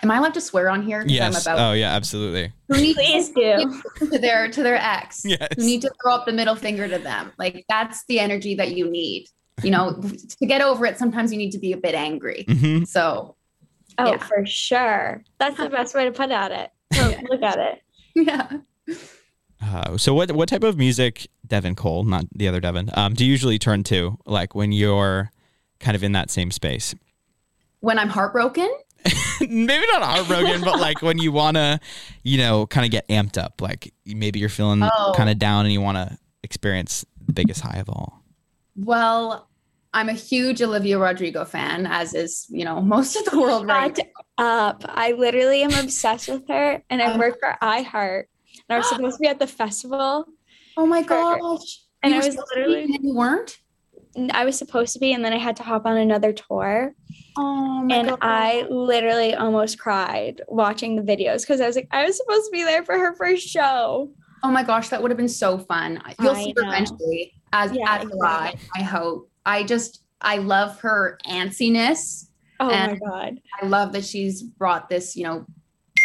Am 0.02 0.10
I 0.10 0.16
allowed 0.16 0.34
to 0.34 0.40
swear 0.40 0.68
on 0.68 0.82
here? 0.82 1.04
Yes. 1.06 1.46
I'm 1.46 1.54
about 1.54 1.70
oh 1.70 1.72
yeah, 1.74 1.92
absolutely. 1.94 2.52
who 2.68 2.80
need 2.80 2.96
Please 2.96 3.30
do. 3.30 3.80
to 4.10 4.18
their 4.18 4.48
to 4.50 4.62
their 4.62 4.76
ex. 4.76 5.22
Yes. 5.24 5.48
Who 5.56 5.62
need 5.64 5.82
to 5.82 5.90
throw 6.02 6.14
up 6.14 6.26
the 6.26 6.32
middle 6.32 6.56
finger 6.56 6.88
to 6.88 6.98
them. 6.98 7.32
Like 7.38 7.64
that's 7.68 8.04
the 8.06 8.18
energy 8.18 8.54
that 8.56 8.72
you 8.74 8.90
need. 8.90 9.26
You 9.62 9.70
know, 9.70 10.00
to 10.40 10.46
get 10.46 10.60
over 10.60 10.86
it, 10.86 10.98
sometimes 10.98 11.30
you 11.30 11.38
need 11.38 11.52
to 11.52 11.58
be 11.58 11.72
a 11.72 11.76
bit 11.76 11.94
angry. 11.94 12.44
hmm 12.48 12.82
So 12.84 13.36
Oh, 13.98 14.12
Yeah. 14.12 14.16
for 14.18 14.44
sure. 14.46 15.22
That's 15.38 15.56
the 15.58 15.68
best 15.68 15.94
way 15.94 16.06
to 16.06 16.12
put 16.12 16.30
at 16.30 16.50
it. 16.50 16.70
So 16.94 17.14
look 17.30 17.42
at 17.42 17.58
it. 17.58 17.82
yeah. 18.16 18.96
Uh, 19.62 19.96
so 19.96 20.12
what 20.14 20.32
what 20.32 20.48
type 20.48 20.64
of 20.64 20.76
music, 20.76 21.28
Devin 21.46 21.74
Cole, 21.74 22.04
not 22.04 22.24
the 22.34 22.48
other 22.48 22.60
Devin, 22.60 22.90
um, 22.94 23.14
do 23.14 23.24
you 23.24 23.30
usually 23.30 23.58
turn 23.58 23.82
to, 23.84 24.18
like 24.26 24.54
when 24.54 24.72
you're 24.72 25.30
kind 25.80 25.94
of 25.94 26.02
in 26.02 26.12
that 26.12 26.30
same 26.30 26.50
space? 26.50 26.94
When 27.80 27.98
I'm 27.98 28.08
heartbroken, 28.08 28.68
Maybe 29.40 29.84
not 29.92 30.02
heartbroken, 30.02 30.60
but 30.62 30.78
like 30.80 31.02
when 31.02 31.18
you 31.18 31.32
wanna, 31.32 31.80
you 32.22 32.38
know, 32.38 32.66
kind 32.66 32.84
of 32.84 32.92
get 32.92 33.06
amped 33.08 33.36
up. 33.36 33.60
Like 33.60 33.92
maybe 34.06 34.38
you're 34.38 34.48
feeling 34.48 34.82
Oh. 34.82 35.12
kind 35.16 35.28
of 35.28 35.38
down 35.38 35.64
and 35.64 35.72
you 35.72 35.80
want 35.80 35.96
to 35.96 36.16
experience 36.44 37.04
the 37.26 37.32
biggest 37.32 37.60
high 37.62 37.78
of 37.78 37.88
all. 37.88 38.22
Well, 38.76 39.48
I'm 39.92 40.08
a 40.08 40.12
huge 40.14 40.62
Olivia 40.62 40.98
Rodrigo 40.98 41.44
fan, 41.44 41.86
as 41.86 42.14
is, 42.14 42.46
you 42.48 42.64
know, 42.64 42.80
most 42.96 43.16
of 43.16 43.24
the 43.24 43.40
world 43.40 43.66
right 43.66 43.96
Shut 43.96 44.06
up. 44.38 44.84
I 44.88 45.12
literally 45.12 45.62
am 45.62 45.72
obsessed 45.74 46.28
with 46.28 46.46
her 46.48 46.82
and 46.88 47.02
I 47.02 47.18
work 47.18 47.38
for 47.40 47.56
iHeart. 47.60 48.24
And 48.68 48.74
I 48.74 48.78
was 48.78 48.88
supposed 48.88 49.16
to 49.16 49.20
be 49.20 49.28
at 49.28 49.38
the 49.38 49.46
festival 49.46 50.26
Oh 50.76 50.86
my 50.86 51.02
gosh. 51.02 51.80
and 52.02 52.12
You 52.14 52.20
I 52.20 52.24
was 52.24 52.34
supposed 52.34 52.48
to 52.54 52.54
be 52.56 52.60
literally 52.68 52.94
and 52.94 53.04
you 53.04 53.14
weren't? 53.14 53.58
I 54.32 54.44
was 54.44 54.56
supposed 54.58 54.92
to 54.94 54.98
be 54.98 55.12
and 55.12 55.24
then 55.24 55.32
I 55.32 55.38
had 55.38 55.56
to 55.56 55.62
hop 55.62 55.86
on 55.86 55.96
another 55.96 56.32
tour 56.32 56.94
Oh 57.36 57.82
my 57.82 57.96
and 57.96 58.08
god. 58.10 58.18
I 58.20 58.66
literally 58.70 59.34
almost 59.34 59.78
cried 59.78 60.42
watching 60.48 60.96
the 60.96 61.02
videos 61.02 61.40
because 61.42 61.60
I 61.60 61.66
was 61.66 61.76
like 61.76 61.88
I 61.90 62.04
was 62.04 62.16
supposed 62.16 62.44
to 62.46 62.50
be 62.52 62.62
there 62.62 62.84
for 62.84 62.98
her 62.98 63.14
first 63.16 63.48
show. 63.48 64.10
oh 64.42 64.50
my 64.50 64.62
gosh, 64.62 64.88
that 64.90 65.00
would 65.00 65.10
have 65.10 65.18
been 65.18 65.28
so 65.28 65.58
fun. 65.58 66.02
You'll 66.20 66.34
I 66.34 66.44
see 66.44 66.54
her 66.56 66.64
eventually. 66.64 67.32
As 67.54 67.72
Yeah, 67.74 67.98
as 68.00 68.04
will 68.10 68.22
I, 68.24 68.54
hope. 68.82 69.30
I 69.46 69.62
just 69.64 70.02
I 70.20 70.38
love 70.38 70.80
her 70.80 71.18
antsiness. 71.26 72.28
Oh 72.60 72.68
my 72.68 72.94
god. 72.96 73.40
I 73.60 73.66
love 73.66 73.92
that 73.92 74.04
she's 74.04 74.42
brought 74.42 74.88
this, 74.88 75.16
you 75.16 75.24
know, 75.24 75.46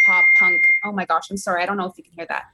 pop 0.08 0.24
punk. 0.38 0.66
Oh 0.84 0.92
my 0.92 1.04
gosh, 1.04 1.30
I'm 1.30 1.36
sorry. 1.36 1.62
I 1.62 1.66
don't 1.66 1.76
know 1.76 1.84
if 1.86 1.92
you 1.98 2.02
can 2.04 2.14
hear 2.14 2.26
that. 2.28 2.44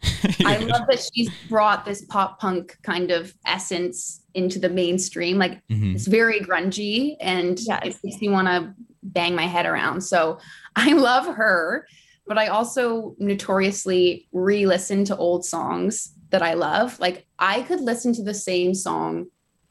I 0.45 0.57
love 0.59 0.83
that 0.89 1.01
she's 1.15 1.31
brought 1.49 1.85
this 1.85 2.05
pop 2.07 2.41
punk 2.41 2.77
kind 2.83 3.13
of 3.13 3.33
essence 3.47 4.23
into 4.35 4.59
the 4.59 4.69
mainstream. 4.69 5.39
Like 5.39 5.63
Mhm. 5.71 5.95
it's 5.95 6.07
very 6.09 6.41
grungy 6.41 7.17
and 7.21 7.59
Yes. 7.61 7.81
it 7.85 7.97
makes 8.03 8.21
me 8.21 8.29
want 8.29 8.49
to 8.49 8.75
bang 9.05 9.37
my 9.37 9.47
head 9.47 9.67
around. 9.67 10.01
So 10.01 10.39
I 10.75 10.93
love 10.95 11.27
her, 11.37 11.87
but 12.27 12.39
I 12.39 12.49
also 12.49 13.15
notoriously 13.19 14.29
re 14.33 14.67
listen 14.67 15.05
to 15.05 15.17
old 15.17 15.45
songs 15.45 16.13
that 16.31 16.43
I 16.43 16.55
love. 16.55 16.99
Like 16.99 17.27
I 17.39 17.63
could 17.63 17.81
listen 17.81 18.13
to 18.15 18.25
the 18.25 18.35
same 18.35 18.75
song 18.75 19.27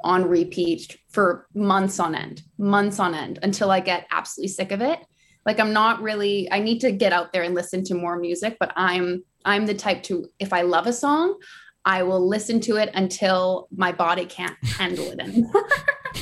on 0.06 0.24
repeat 0.25 0.98
for 1.10 1.48
months 1.54 2.00
on 2.00 2.16
end, 2.16 2.44
months 2.58 3.00
on 3.00 3.13
end 3.16 3.40
until 3.44 3.72
I 3.72 3.80
get 3.82 4.06
absolutely 4.12 4.50
sick 4.50 4.72
of 4.72 4.82
it. 4.82 5.00
Like 5.46 5.60
I'm 5.60 5.74
not 5.74 6.02
really 6.02 6.50
I 6.52 6.60
need 6.60 6.80
to 6.82 6.92
get 6.92 7.14
out 7.14 7.34
there 7.34 7.44
and 7.44 7.54
listen 7.56 7.84
to 7.86 7.96
more 7.96 8.18
music, 8.18 8.58
but 8.60 8.72
I'm 8.76 9.24
I'm 9.46 9.66
the 9.66 9.74
type 9.74 10.04
to 10.04 10.28
if 10.40 10.54
I 10.54 10.62
love 10.62 10.88
a 10.88 10.94
song, 10.94 11.38
I 11.86 12.04
will 12.04 12.26
listen 12.28 12.60
to 12.62 12.78
it 12.78 12.90
until 12.94 13.68
my 13.76 13.92
body 13.92 14.26
can't 14.26 14.56
handle 14.64 15.06
it 15.12 15.20
anymore. 15.20 15.68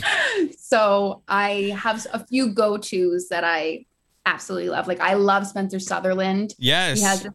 so 0.58 1.22
I 1.28 1.76
have 1.78 2.06
a 2.14 2.26
few 2.26 2.54
go-tos 2.54 3.30
that 3.30 3.44
I 3.44 3.86
absolutely 4.26 4.70
love. 4.70 4.88
Like 4.88 5.00
I 5.00 5.14
love 5.14 5.46
Spencer 5.48 5.80
Sutherland. 5.80 6.54
yes. 6.58 7.00
He 7.00 7.04
has 7.06 7.28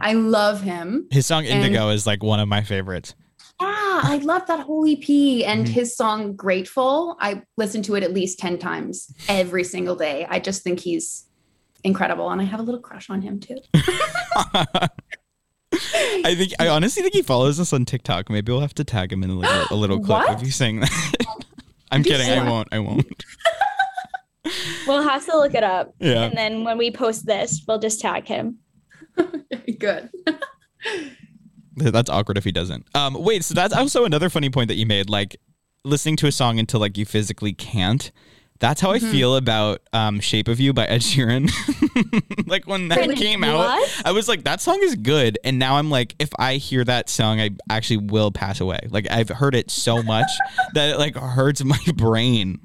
I 0.00 0.14
love 0.14 0.62
him. 0.62 1.06
His 1.10 1.26
song 1.26 1.44
and- 1.46 1.62
Indigo 1.64 1.90
is 1.90 2.06
like 2.06 2.22
one 2.22 2.40
of 2.40 2.48
my 2.48 2.62
favorites. 2.62 3.14
Yeah, 3.60 4.00
I 4.04 4.20
love 4.22 4.46
that 4.46 4.60
whole 4.60 4.86
EP 4.86 5.44
and 5.44 5.66
Mhm. 5.66 5.70
his 5.70 5.94
song 5.96 6.34
Grateful. 6.34 7.16
I 7.20 7.42
listen 7.56 7.82
to 7.82 7.94
it 7.96 8.02
at 8.02 8.12
least 8.14 8.38
10 8.38 8.58
times 8.58 9.12
every 9.28 9.64
single 9.64 9.96
day. 9.96 10.26
I 10.30 10.38
just 10.38 10.62
think 10.62 10.80
he's 10.80 11.26
incredible 11.84 12.30
and 12.30 12.40
I 12.40 12.44
have 12.44 12.60
a 12.60 12.62
little 12.62 12.80
crush 12.80 13.10
on 13.10 13.22
him 13.22 13.38
too. 13.40 13.58
I 16.24 16.34
think 16.34 16.52
I 16.58 16.68
honestly 16.68 17.02
think 17.02 17.14
he 17.14 17.22
follows 17.22 17.60
us 17.60 17.72
on 17.72 17.84
TikTok. 17.84 18.28
Maybe 18.30 18.50
we'll 18.50 18.60
have 18.60 18.74
to 18.74 18.84
tag 18.84 19.12
him 19.12 19.22
in 19.22 19.30
a 19.30 19.34
little, 19.34 19.64
a 19.70 19.74
little 19.74 19.98
clip 19.98 20.18
What? 20.18 20.30
of 20.34 20.42
you 20.42 20.50
saying 20.50 20.80
that. 20.80 21.14
I'm 21.92 22.02
Be 22.02 22.10
kidding. 22.10 22.28
I 22.30 22.48
won't. 22.48 22.68
I 22.72 22.78
won't. 22.78 23.24
We'll 24.86 25.02
have 25.02 25.24
to 25.26 25.36
look 25.36 25.54
it 25.54 25.62
up. 25.62 25.94
Yeah. 26.00 26.22
And 26.24 26.36
then 26.36 26.64
when 26.64 26.76
we 26.78 26.90
post 26.90 27.24
this, 27.24 27.62
we'll 27.68 27.78
just 27.78 28.00
tag 28.00 28.26
him. 28.26 28.56
Good. 29.78 30.08
That's 31.76 32.10
awkward 32.10 32.36
if 32.38 32.44
he 32.44 32.52
doesn't. 32.52 32.86
Um, 32.94 33.14
wait, 33.14 33.44
so 33.44 33.54
that's 33.54 33.72
also 33.74 34.04
another 34.04 34.28
funny 34.28 34.50
point 34.50 34.68
that 34.68 34.74
you 34.76 34.86
made. 34.86 35.08
Like 35.08 35.36
listening 35.84 36.16
to 36.16 36.26
a 36.26 36.32
song 36.32 36.58
until 36.58 36.80
like 36.80 36.98
you 36.98 37.06
physically 37.06 37.52
can't. 37.52 38.10
That's 38.58 38.82
how 38.82 38.90
I 38.90 38.98
Mm-hmm. 38.98 39.10
feel 39.10 39.36
about 39.36 39.80
um, 39.94 40.20
"Shape 40.20 40.46
of 40.48 40.60
You" 40.60 40.74
by 40.74 40.84
Ed 40.84 41.00
Sheeran. 41.00 41.50
like 42.46 42.66
when 42.66 42.88
that 42.88 43.16
came 43.16 43.42
out, 43.42 43.56
what? 43.56 44.02
I 44.04 44.12
was 44.12 44.28
like, 44.28 44.44
"That 44.44 44.60
song 44.60 44.80
is 44.82 44.96
good," 44.96 45.38
and 45.44 45.58
now 45.58 45.76
I'm 45.76 45.90
like, 45.90 46.14
if 46.18 46.28
I 46.38 46.56
hear 46.56 46.84
that 46.84 47.08
song, 47.08 47.40
I 47.40 47.50
actually 47.70 47.96
will 47.98 48.30
pass 48.30 48.60
away. 48.60 48.80
Like 48.90 49.10
I've 49.10 49.30
heard 49.30 49.54
it 49.54 49.70
so 49.70 50.02
much 50.02 50.30
that 50.74 50.90
it 50.90 50.98
like 50.98 51.16
hurts 51.16 51.64
my 51.64 51.78
brain. 51.96 52.60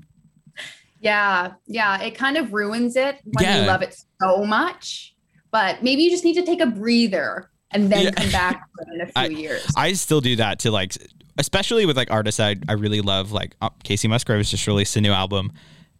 Yeah, 1.00 1.54
yeah, 1.68 2.02
it 2.02 2.16
kind 2.16 2.38
of 2.38 2.54
ruins 2.54 2.96
it 2.96 3.20
when 3.24 3.44
Yeah. 3.46 3.62
you 3.62 3.68
love 3.68 3.82
it 3.82 3.96
so 4.22 4.44
much. 4.44 5.16
But 5.52 5.84
maybe 5.84 6.04
you 6.04 6.10
just 6.10 6.26
need 6.26 6.34
to 6.34 6.44
take 6.46 6.60
a 6.60 6.66
breather 6.66 7.50
and 7.76 7.92
then 7.92 8.06
Yeah. 8.06 8.12
come 8.12 8.32
back 8.32 8.68
in 8.94 9.02
a 9.02 9.06
few 9.06 9.12
I- 9.16 9.26
years. 9.28 9.66
I 9.76 9.94
still 9.94 10.22
do 10.22 10.36
that 10.38 10.60
to 10.60 10.72
like, 10.72 10.96
especially 11.38 11.86
with 11.86 11.98
like 11.98 12.10
artists 12.12 12.40
I, 12.40 12.56
I 12.70 12.74
really 12.74 13.02
love. 13.02 13.32
Like 13.32 13.56
uh, 13.62 13.70
Kacey 13.84 14.10
Musgraves 14.10 14.50
just 14.50 14.66
released 14.68 14.96
a 14.96 15.02
new 15.02 15.12
album. 15.12 15.52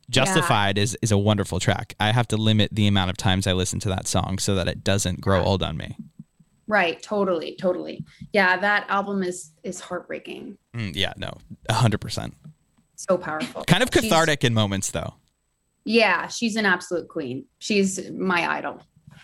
Justified 0.10 0.78
is 0.78 0.96
is 1.02 1.12
a 1.12 1.18
wonderful 1.18 1.60
track. 1.60 1.96
I 2.00 2.12
have 2.12 2.28
to 2.28 2.38
limit 2.38 2.70
the 2.72 2.86
amount 2.88 3.10
of 3.10 3.18
times 3.18 3.48
I 3.48 3.54
listen 3.54 3.80
to 3.82 3.90
that 3.90 4.08
song 4.08 4.38
so 4.38 4.54
that 4.56 4.68
it 4.68 4.84
doesn't 4.84 5.20
grow 5.20 5.44
old 5.44 5.64
on 5.64 5.78
me. 5.78 5.98
right, 6.68 7.02
totally, 7.02 7.56
totally. 7.60 8.04
Yeah, 8.32 8.56
that 8.58 8.86
album 8.90 9.24
is 9.24 9.52
is 9.64 9.80
heartbreaking. 9.80 10.58
Mm, 10.76 10.96
yeah, 10.96 11.14
no, 11.18 11.32
hundred 11.72 12.02
percent. 12.02 12.36
So 12.96 13.18
powerful. 13.18 13.64
Kind 13.66 13.82
of 13.84 13.90
She's- 13.92 14.04
cathartic 14.06 14.44
in 14.44 14.54
moments 14.54 14.92
though. 14.92 15.16
Yeah, 15.86 16.28
she's 16.28 16.56
an 16.56 16.66
absolute 16.66 17.08
queen. 17.10 17.46
She's 17.60 18.10
my 18.12 18.48
idol. 18.58 18.82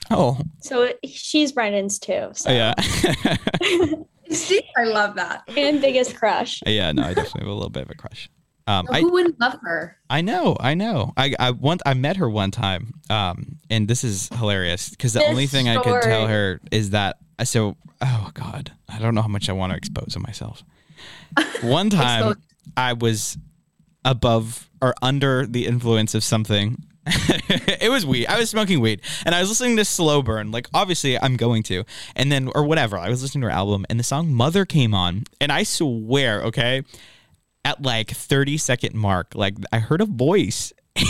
Oh, 0.10 0.40
So 0.62 0.92
she's 1.06 1.52
Brendan's 1.52 2.00
too. 2.00 2.30
So. 2.34 2.52
yeah, 2.52 2.74
See, 4.32 4.62
I 4.78 4.84
love 4.86 5.16
that. 5.16 5.44
And 5.56 5.82
biggest 5.82 6.16
crush. 6.16 6.62
yeah. 6.66 6.92
No, 6.92 7.04
I 7.04 7.14
definitely 7.14 7.42
have 7.42 7.50
a 7.50 7.54
little 7.54 7.70
bit 7.70 7.84
of 7.84 7.90
a 7.92 7.96
crush. 7.96 8.30
Um, 8.68 8.88
I, 8.92 9.02
Who 9.02 9.12
wouldn't 9.12 9.40
love 9.40 9.58
her? 9.64 9.98
I 10.10 10.22
know, 10.22 10.56
I 10.60 10.76
know. 10.76 11.14
I 11.18 11.34
I 11.40 11.52
want 11.52 11.82
I 11.86 11.94
met 11.96 12.18
her 12.18 12.30
one 12.30 12.52
time, 12.52 12.94
um, 13.10 13.58
and 13.70 13.88
this 13.88 14.04
is 14.04 14.30
hilarious 14.30 14.90
because 14.90 15.14
the 15.14 15.20
This 15.20 15.30
only 15.30 15.48
thing 15.48 15.68
I 15.68 15.82
could 15.82 16.02
tell 16.04 16.28
her 16.28 16.62
is 16.72 16.92
that 16.92 17.18
so. 17.44 17.76
Oh 18.02 18.30
God, 18.34 18.72
I 18.88 19.00
don't 19.00 19.16
know 19.16 19.22
how 19.22 19.28
much 19.28 19.50
I 19.50 19.54
want 19.54 19.72
to 19.72 19.78
expose 19.78 20.16
of 20.16 20.22
myself. 20.22 20.64
One 21.62 21.90
time, 21.90 22.30
Expose. 22.30 22.44
I 22.78 22.94
was 22.94 23.38
above 24.06 24.70
or 24.82 24.94
under 25.02 25.46
the 25.46 25.66
influence 25.66 26.16
of 26.16 26.24
something. 26.24 26.84
it 27.08 27.90
was 27.90 28.06
weed. 28.06 28.28
I 28.28 28.38
was 28.38 28.50
smoking 28.50 28.80
weed, 28.80 29.02
and 29.26 29.34
I 29.34 29.40
was 29.40 29.50
listening 29.50 29.78
to 29.78 29.86
Slow 29.86 30.22
Burn. 30.22 30.52
Like, 30.52 30.68
obviously, 30.74 31.20
I'm 31.20 31.36
going 31.36 31.64
to, 31.64 31.84
and 32.16 32.32
then 32.32 32.50
or 32.54 32.64
whatever. 32.64 32.98
I 32.98 33.10
was 33.10 33.24
listening 33.24 33.42
to 33.42 33.48
her 33.48 33.54
album, 33.54 33.86
and 33.90 34.00
the 34.00 34.04
song 34.04 34.32
"Mother" 34.32 34.66
came 34.66 34.94
on, 34.94 35.24
and 35.40 35.52
I 35.52 35.64
swear, 35.64 36.44
okay, 36.44 36.84
at 37.66 37.82
like 37.82 38.12
30 38.12 38.58
second 38.58 38.96
mark, 38.96 39.34
like 39.34 39.56
I 39.72 39.80
heard 39.80 40.02
a 40.02 40.06
voice. 40.06 40.74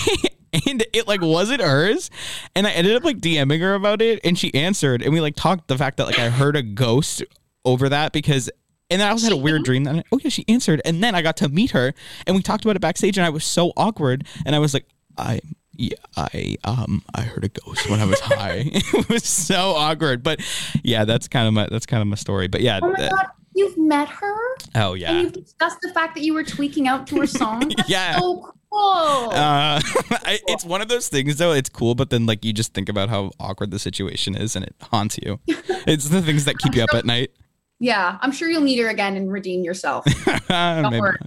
And 0.67 0.85
it 0.91 1.07
like 1.07 1.21
wasn't 1.21 1.61
hers, 1.61 2.09
and 2.57 2.67
I 2.67 2.71
ended 2.71 2.93
up 2.97 3.05
like 3.05 3.19
DMing 3.19 3.61
her 3.61 3.73
about 3.73 4.01
it, 4.01 4.19
and 4.25 4.37
she 4.37 4.53
answered, 4.53 5.01
and 5.01 5.13
we 5.13 5.21
like 5.21 5.37
talked 5.37 5.69
the 5.69 5.77
fact 5.77 5.95
that 5.95 6.07
like 6.07 6.19
I 6.19 6.27
heard 6.27 6.57
a 6.57 6.61
ghost 6.61 7.23
over 7.63 7.87
that 7.87 8.11
because, 8.11 8.49
and 8.89 8.99
then 8.99 9.07
I 9.07 9.11
also 9.11 9.27
had 9.27 9.31
a 9.31 9.37
weird 9.37 9.63
dream 9.63 9.85
that 9.85 10.05
oh 10.11 10.19
yeah 10.21 10.29
she 10.29 10.43
answered, 10.49 10.81
and 10.83 11.01
then 11.01 11.15
I 11.15 11.21
got 11.21 11.37
to 11.37 11.47
meet 11.47 11.71
her, 11.71 11.93
and 12.27 12.35
we 12.35 12.41
talked 12.41 12.65
about 12.65 12.75
it 12.75 12.79
backstage, 12.79 13.17
and 13.17 13.25
I 13.25 13.29
was 13.29 13.45
so 13.45 13.71
awkward, 13.77 14.27
and 14.45 14.53
I 14.53 14.59
was 14.59 14.73
like 14.73 14.87
I 15.17 15.39
yeah 15.73 15.95
I 16.17 16.57
um 16.63 17.01
I 17.15 17.21
heard 17.21 17.43
a 17.43 17.49
ghost 17.49 17.89
when 17.89 17.99
I 17.99 18.05
was 18.05 18.19
high, 18.19 18.63
it 18.71 19.09
was 19.09 19.23
so 19.23 19.71
awkward, 19.71 20.23
but 20.23 20.39
yeah 20.83 21.05
that's 21.05 21.27
kind 21.27 21.47
of 21.47 21.53
my 21.53 21.67
that's 21.71 21.85
kind 21.85 22.01
of 22.01 22.07
my 22.07 22.15
story, 22.15 22.47
but 22.47 22.61
yeah 22.61 22.79
Oh 22.81 22.89
my 22.91 23.09
god, 23.09 23.27
you've 23.55 23.77
met 23.77 24.07
her 24.09 24.37
oh 24.75 24.93
and 24.93 25.01
yeah 25.01 25.21
you've 25.21 25.33
discussed 25.33 25.77
the 25.81 25.89
fact 25.93 26.15
that 26.15 26.23
you 26.23 26.33
were 26.33 26.43
tweaking 26.43 26.87
out 26.87 27.07
to 27.07 27.17
her 27.21 27.27
song. 27.41 27.69
That's 27.75 27.89
Yeah. 27.89 28.19
so 28.19 28.53
cool. 28.71 29.29
Uh, 29.31 29.81
I, 30.23 30.39
it's 30.47 30.63
one 30.63 30.81
of 30.81 30.87
those 30.87 31.07
things 31.09 31.37
though. 31.37 31.51
It's 31.51 31.67
cool, 31.69 31.93
but 31.95 32.09
then 32.09 32.25
like 32.25 32.45
you 32.45 32.53
just 32.53 32.73
think 32.73 32.87
about 32.89 33.09
how 33.09 33.31
awkward 33.39 33.71
the 33.71 33.79
situation 33.79 34.35
is, 34.35 34.55
and 34.55 34.63
it 34.65 34.75
haunts 34.81 35.17
you. 35.21 35.39
it's 35.47 36.07
the 36.09 36.21
things 36.21 36.45
that 36.45 36.57
keep 36.59 36.75
you 36.75 36.83
up 36.83 36.93
at 36.93 37.05
night. 37.05 37.31
yeah, 37.79 38.17
I'm 38.21 38.31
sure 38.31 38.49
you'll 38.49 38.61
meet 38.61 38.79
her 38.79 38.87
again 38.89 39.17
and 39.17 39.29
redeem 39.31 39.63
yourself. 39.63 40.05
Maybe 40.49 40.99
worry. 41.01 41.17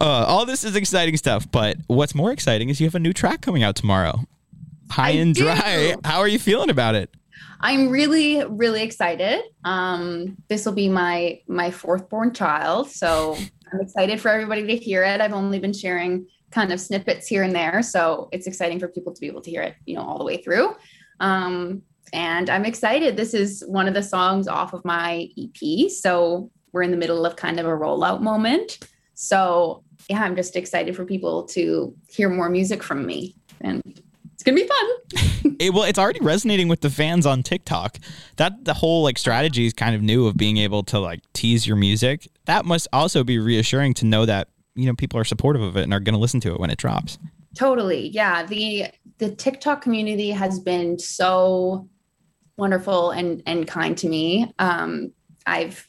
Uh, 0.00 0.24
all 0.26 0.44
this 0.44 0.64
is 0.64 0.74
exciting 0.74 1.16
stuff, 1.16 1.50
but 1.50 1.76
what's 1.86 2.14
more 2.14 2.32
exciting 2.32 2.68
is 2.68 2.80
you 2.80 2.86
have 2.86 2.94
a 2.94 3.00
new 3.00 3.12
track 3.12 3.40
coming 3.40 3.62
out 3.62 3.76
tomorrow. 3.76 4.24
High 4.90 5.08
I 5.08 5.12
and 5.12 5.34
do. 5.34 5.44
dry. 5.44 5.96
How 6.04 6.18
are 6.20 6.28
you 6.28 6.38
feeling 6.38 6.70
about 6.70 6.94
it? 6.94 7.10
I'm 7.60 7.88
really, 7.88 8.44
really 8.44 8.82
excited. 8.82 9.42
Um, 9.64 10.36
this 10.48 10.66
will 10.66 10.72
be 10.72 10.88
my 10.88 11.40
my 11.46 11.70
fourth 11.70 12.08
born 12.08 12.34
child, 12.34 12.90
so 12.90 13.36
I'm 13.72 13.80
excited 13.80 14.20
for 14.20 14.30
everybody 14.30 14.66
to 14.66 14.76
hear 14.76 15.04
it. 15.04 15.20
I've 15.20 15.32
only 15.32 15.58
been 15.58 15.72
sharing 15.72 16.26
kind 16.50 16.72
of 16.72 16.80
snippets 16.80 17.26
here 17.26 17.42
and 17.42 17.54
there, 17.54 17.82
so 17.82 18.28
it's 18.32 18.46
exciting 18.46 18.78
for 18.78 18.88
people 18.88 19.12
to 19.14 19.20
be 19.20 19.26
able 19.26 19.40
to 19.42 19.50
hear 19.50 19.62
it, 19.62 19.76
you 19.86 19.96
know, 19.96 20.02
all 20.02 20.18
the 20.18 20.24
way 20.24 20.38
through. 20.42 20.74
Um, 21.20 21.82
and 22.12 22.50
I'm 22.50 22.64
excited. 22.64 23.16
This 23.16 23.34
is 23.34 23.64
one 23.66 23.88
of 23.88 23.94
the 23.94 24.02
songs 24.02 24.46
off 24.46 24.72
of 24.72 24.84
my 24.84 25.28
EP, 25.38 25.90
so 25.90 26.50
we're 26.72 26.82
in 26.82 26.90
the 26.90 26.96
middle 26.96 27.24
of 27.24 27.36
kind 27.36 27.58
of 27.58 27.66
a 27.66 27.70
rollout 27.70 28.20
moment. 28.20 28.80
So 29.14 29.83
yeah, 30.08 30.22
I'm 30.22 30.36
just 30.36 30.56
excited 30.56 30.94
for 30.96 31.04
people 31.04 31.44
to 31.48 31.94
hear 32.08 32.28
more 32.28 32.48
music 32.48 32.82
from 32.82 33.06
me, 33.06 33.34
and 33.60 33.82
it's 34.32 34.42
gonna 34.42 34.56
be 34.56 34.68
fun. 34.68 35.56
it, 35.60 35.72
well, 35.72 35.84
it's 35.84 35.98
already 35.98 36.20
resonating 36.20 36.68
with 36.68 36.80
the 36.80 36.90
fans 36.90 37.26
on 37.26 37.42
TikTok. 37.42 37.98
That 38.36 38.64
the 38.64 38.74
whole 38.74 39.02
like 39.02 39.18
strategy 39.18 39.66
is 39.66 39.72
kind 39.72 39.94
of 39.94 40.02
new 40.02 40.26
of 40.26 40.36
being 40.36 40.58
able 40.58 40.82
to 40.84 40.98
like 40.98 41.20
tease 41.32 41.66
your 41.66 41.76
music. 41.76 42.28
That 42.46 42.64
must 42.64 42.88
also 42.92 43.24
be 43.24 43.38
reassuring 43.38 43.94
to 43.94 44.06
know 44.06 44.26
that 44.26 44.48
you 44.74 44.86
know 44.86 44.94
people 44.94 45.18
are 45.18 45.24
supportive 45.24 45.62
of 45.62 45.76
it 45.76 45.82
and 45.82 45.94
are 45.94 46.00
going 46.00 46.14
to 46.14 46.20
listen 46.20 46.40
to 46.40 46.52
it 46.52 46.60
when 46.60 46.70
it 46.70 46.78
drops. 46.78 47.18
Totally. 47.54 48.08
Yeah. 48.08 48.44
The 48.44 48.86
the 49.18 49.34
TikTok 49.34 49.80
community 49.80 50.30
has 50.30 50.58
been 50.58 50.98
so 50.98 51.88
wonderful 52.56 53.10
and 53.10 53.42
and 53.46 53.66
kind 53.66 53.96
to 53.98 54.08
me. 54.08 54.52
Um, 54.58 55.12
I've 55.46 55.88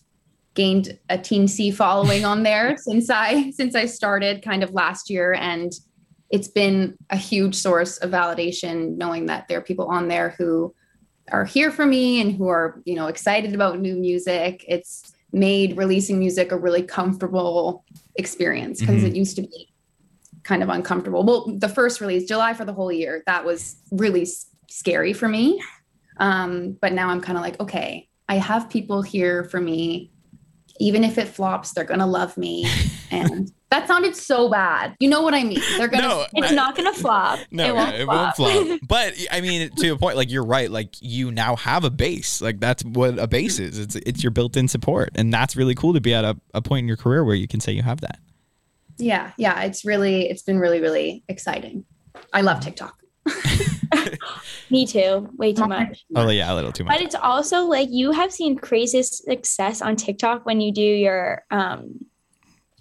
gained 0.56 0.98
a 1.10 1.18
teen 1.18 1.48
C 1.48 1.70
following 1.70 2.26
on 2.26 2.44
there 2.44 2.76
since 2.80 3.10
I 3.10 3.52
since 3.52 3.76
I 3.76 3.86
started 3.86 4.42
kind 4.42 4.64
of 4.64 4.72
last 4.74 5.10
year 5.10 5.34
and 5.34 5.72
it's 6.32 6.48
been 6.48 6.98
a 7.12 7.18
huge 7.18 7.54
source 7.56 7.98
of 7.98 8.10
validation 8.10 8.98
knowing 8.98 9.28
that 9.28 9.48
there 9.48 9.60
are 9.60 9.62
people 9.62 9.86
on 9.88 10.08
there 10.08 10.30
who 10.40 10.74
are 11.32 11.46
here 11.46 11.72
for 11.72 11.86
me 11.86 12.20
and 12.20 12.36
who 12.36 12.48
are, 12.48 12.82
you 12.86 12.96
know, 12.96 13.08
excited 13.08 13.54
about 13.54 13.80
new 13.80 13.96
music. 13.96 14.66
It's 14.68 15.14
made 15.32 15.78
releasing 15.78 16.18
music 16.18 16.52
a 16.52 16.58
really 16.58 16.82
comfortable 16.82 17.84
experience 18.16 18.80
because 18.80 19.04
Mhm. 19.04 19.08
it 19.08 19.16
used 19.16 19.36
to 19.36 19.44
be 19.44 19.70
kind 20.44 20.64
of 20.64 20.70
uncomfortable. 20.70 21.24
Well, 21.24 21.58
the 21.58 21.70
first 21.70 22.02
release, 22.02 22.28
July 22.28 22.54
for 22.54 22.66
the 22.66 22.74
whole 22.74 22.92
year, 22.92 23.24
that 23.28 23.46
was 23.46 23.78
really 23.92 24.28
scary 24.70 25.14
for 25.14 25.28
me. 25.28 25.62
Um, 26.18 26.78
but 26.82 26.94
now 26.94 27.10
I'm 27.10 27.22
kind 27.22 27.38
of 27.38 27.44
like, 27.44 27.60
okay, 27.60 28.08
I 28.30 28.36
have 28.36 28.70
people 28.70 29.02
here 29.02 29.44
for 29.44 29.60
me. 29.60 30.12
Even 30.80 31.04
if 31.04 31.18
it 31.18 31.28
flops, 31.28 31.72
they're 31.74 31.84
gonna 31.86 32.08
love 32.08 32.38
me. 32.38 32.68
And 33.12 33.52
that 33.70 33.88
sounded 33.88 34.16
so 34.16 34.50
bad. 34.50 34.96
You 35.00 35.08
know 35.08 35.22
what 35.22 35.34
I 35.36 35.44
mean? 35.44 35.62
They're 35.78 35.88
gonna. 35.88 36.08
No, 36.08 36.26
It's 36.34 36.52
I- 36.52 36.56
not 36.56 36.76
gonna 36.76 36.92
flop. 36.92 37.40
No, 37.52 37.66
it 37.68 37.74
won't 37.76 37.92
yeah, 37.96 38.02
it 38.02 38.06
flop. 38.06 38.40
won't 38.40 38.68
flop. 38.68 38.80
But 38.88 39.14
I 39.32 39.42
mean, 39.42 39.70
to 39.70 39.90
a 39.90 39.98
point, 39.98 40.18
like 40.18 40.30
you're 40.32 40.44
right. 40.44 40.70
Like 40.70 40.96
you 41.00 41.32
now 41.32 41.56
have 41.56 41.84
a 41.86 41.90
base. 41.92 42.42
Like 42.42 42.60
that's 42.60 42.84
what 42.84 43.20
a 43.20 43.28
base 43.28 43.60
is. 43.60 43.78
It's 43.78 43.96
it's 43.96 44.24
your 44.24 44.32
built-in 44.32 44.68
support, 44.68 45.12
and 45.16 45.32
that's 45.32 45.56
really 45.56 45.76
cool 45.76 45.94
to 45.94 46.02
be 46.02 46.14
at 46.16 46.26
a, 46.26 46.36
a 46.56 46.62
point 46.64 46.80
in 46.86 46.88
your 46.88 46.98
career 46.98 47.24
where 47.24 47.36
you 47.36 47.48
can 47.48 47.60
say 47.60 47.72
you 47.74 47.84
have 47.84 48.02
that. 48.02 48.20
yeah, 48.98 49.32
yeah. 49.38 49.62
It's 49.62 49.86
really, 49.86 50.30
it's 50.30 50.42
been 50.42 50.60
really, 50.60 50.82
really 50.82 51.24
exciting. 51.30 51.86
I 52.34 52.42
love 52.42 52.60
TikTok. 52.62 52.98
Me 54.70 54.86
too. 54.86 55.30
Way 55.38 55.54
too 55.54 55.68
much. 55.68 56.06
Oh 56.16 56.30
yeah, 56.30 56.52
a 56.52 56.56
little 56.56 56.72
too 56.72 56.84
much. 56.84 56.96
But 56.96 57.02
it's 57.04 57.16
also 57.16 57.66
like 57.66 57.90
you 57.92 58.12
have 58.12 58.32
seen 58.32 58.58
crazy 58.58 59.04
success 59.04 59.82
on 59.82 59.96
TikTok 59.96 60.46
when 60.46 60.62
you 60.62 60.72
do 60.72 60.82
your 60.82 61.44
um 61.52 62.06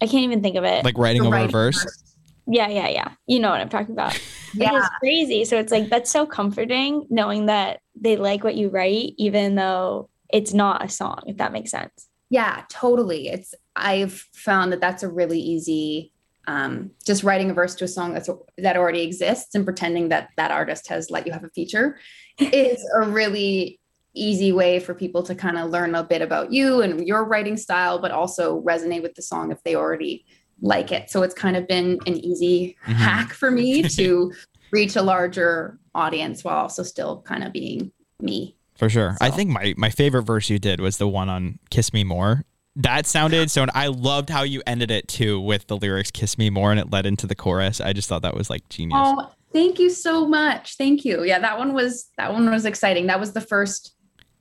I 0.01 0.07
can't 0.07 0.23
even 0.23 0.41
think 0.41 0.55
of 0.57 0.63
it. 0.63 0.83
Like 0.83 0.97
writing 0.97 1.25
over 1.25 1.37
a 1.37 1.47
verse. 1.47 1.81
verse. 1.81 2.03
yeah, 2.47 2.67
yeah, 2.67 2.89
yeah. 2.89 3.11
You 3.27 3.39
know 3.39 3.49
what 3.49 3.61
I'm 3.61 3.69
talking 3.69 3.93
about. 3.93 4.19
Yeah, 4.57 4.77
It's 4.77 4.89
crazy. 5.01 5.43
So 5.43 5.59
it's 5.59 5.69
like 5.69 5.89
that's 5.89 6.09
so 6.09 6.25
comforting 6.25 7.07
knowing 7.09 7.47
that 7.47 7.81
they 7.93 8.15
like 8.15 8.41
what 8.41 8.55
you 8.55 8.69
write, 8.69 9.13
even 9.17 9.55
though 9.55 10.09
it's 10.31 10.53
not 10.53 10.81
a 10.85 10.87
song, 10.87 11.23
if 11.27 11.35
that 11.37 11.51
makes 11.51 11.71
sense. 11.71 12.07
yeah, 12.29 12.63
totally. 12.69 13.27
It's 13.27 13.53
I've 13.75 14.13
found 14.33 14.71
that 14.71 14.79
that's 14.79 15.03
a 15.03 15.09
really 15.09 15.41
easy. 15.41 16.13
Um, 16.47 16.91
just 17.03 17.23
writing 17.23 17.49
a 17.49 17.53
verse 17.53 17.75
to 17.75 17.85
a 17.85 17.87
song 17.87 18.13
that's 18.13 18.29
that 18.57 18.77
already 18.77 19.01
exists 19.01 19.55
and 19.55 19.65
pretending 19.65 20.09
that 20.09 20.29
that 20.37 20.51
artist 20.51 20.87
has 20.89 21.09
let 21.09 21.25
you 21.25 21.33
have 21.33 21.43
a 21.43 21.49
feature 21.49 21.97
is 22.39 22.83
a 23.01 23.07
really 23.07 23.79
easy 24.13 24.51
way 24.51 24.79
for 24.79 24.93
people 24.93 25.23
to 25.23 25.35
kind 25.35 25.57
of 25.57 25.71
learn 25.71 25.95
a 25.95 26.03
bit 26.03 26.21
about 26.21 26.51
you 26.51 26.81
and 26.81 27.05
your 27.07 27.25
writing 27.25 27.57
style, 27.57 27.99
but 27.99 28.11
also 28.11 28.61
resonate 28.61 29.01
with 29.01 29.13
the 29.15 29.21
song 29.21 29.51
if 29.51 29.61
they 29.63 29.75
already 29.75 30.25
like 30.61 30.91
it. 30.91 31.09
So 31.09 31.23
it's 31.23 31.33
kind 31.33 31.57
of 31.57 31.67
been 31.67 31.99
an 32.05 32.15
easy 32.17 32.77
Mhm. 32.87 32.93
hack 32.93 33.33
for 33.33 33.51
me 33.51 33.83
to 33.83 34.31
reach 34.71 34.95
a 34.95 35.01
larger 35.01 35.77
audience 35.93 36.43
while 36.43 36.57
also 36.57 36.83
still 36.83 37.21
kind 37.23 37.43
of 37.43 37.51
being 37.51 37.91
me. 38.21 38.55
For 38.77 38.89
sure. 38.89 39.17
I 39.21 39.29
think 39.31 39.49
my 39.49 39.73
my 39.77 39.89
favorite 39.89 40.23
verse 40.23 40.49
you 40.49 40.59
did 40.59 40.79
was 40.79 40.97
the 40.97 41.07
one 41.07 41.29
on 41.29 41.59
"Kiss 41.69 41.91
Me 41.91 42.03
More." 42.03 42.43
That 42.77 43.05
sounded 43.05 43.49
so. 43.49 43.65
I 43.73 43.87
loved 43.87 44.29
how 44.29 44.43
you 44.43 44.61
ended 44.67 44.91
it 44.91 45.07
too 45.07 45.39
with 45.39 45.67
the 45.67 45.77
lyrics 45.77 46.11
"Kiss 46.11 46.37
Me 46.37 46.49
More" 46.49 46.71
and 46.71 46.79
it 46.79 46.91
led 46.91 47.05
into 47.05 47.25
the 47.25 47.35
chorus. 47.35 47.79
I 47.79 47.93
just 47.93 48.09
thought 48.09 48.21
that 48.23 48.35
was 48.35 48.49
like 48.49 48.67
genius. 48.67 48.99
Oh, 49.01 49.31
thank 49.53 49.79
you 49.79 49.89
so 49.89 50.27
much. 50.27 50.75
Thank 50.75 51.05
you. 51.05 51.23
Yeah, 51.23 51.39
that 51.39 51.57
one 51.57 51.73
was 51.73 52.09
that 52.17 52.33
one 52.33 52.49
was 52.49 52.65
exciting. 52.65 53.07
That 53.07 53.19
was 53.19 53.31
the 53.31 53.41
first 53.41 53.95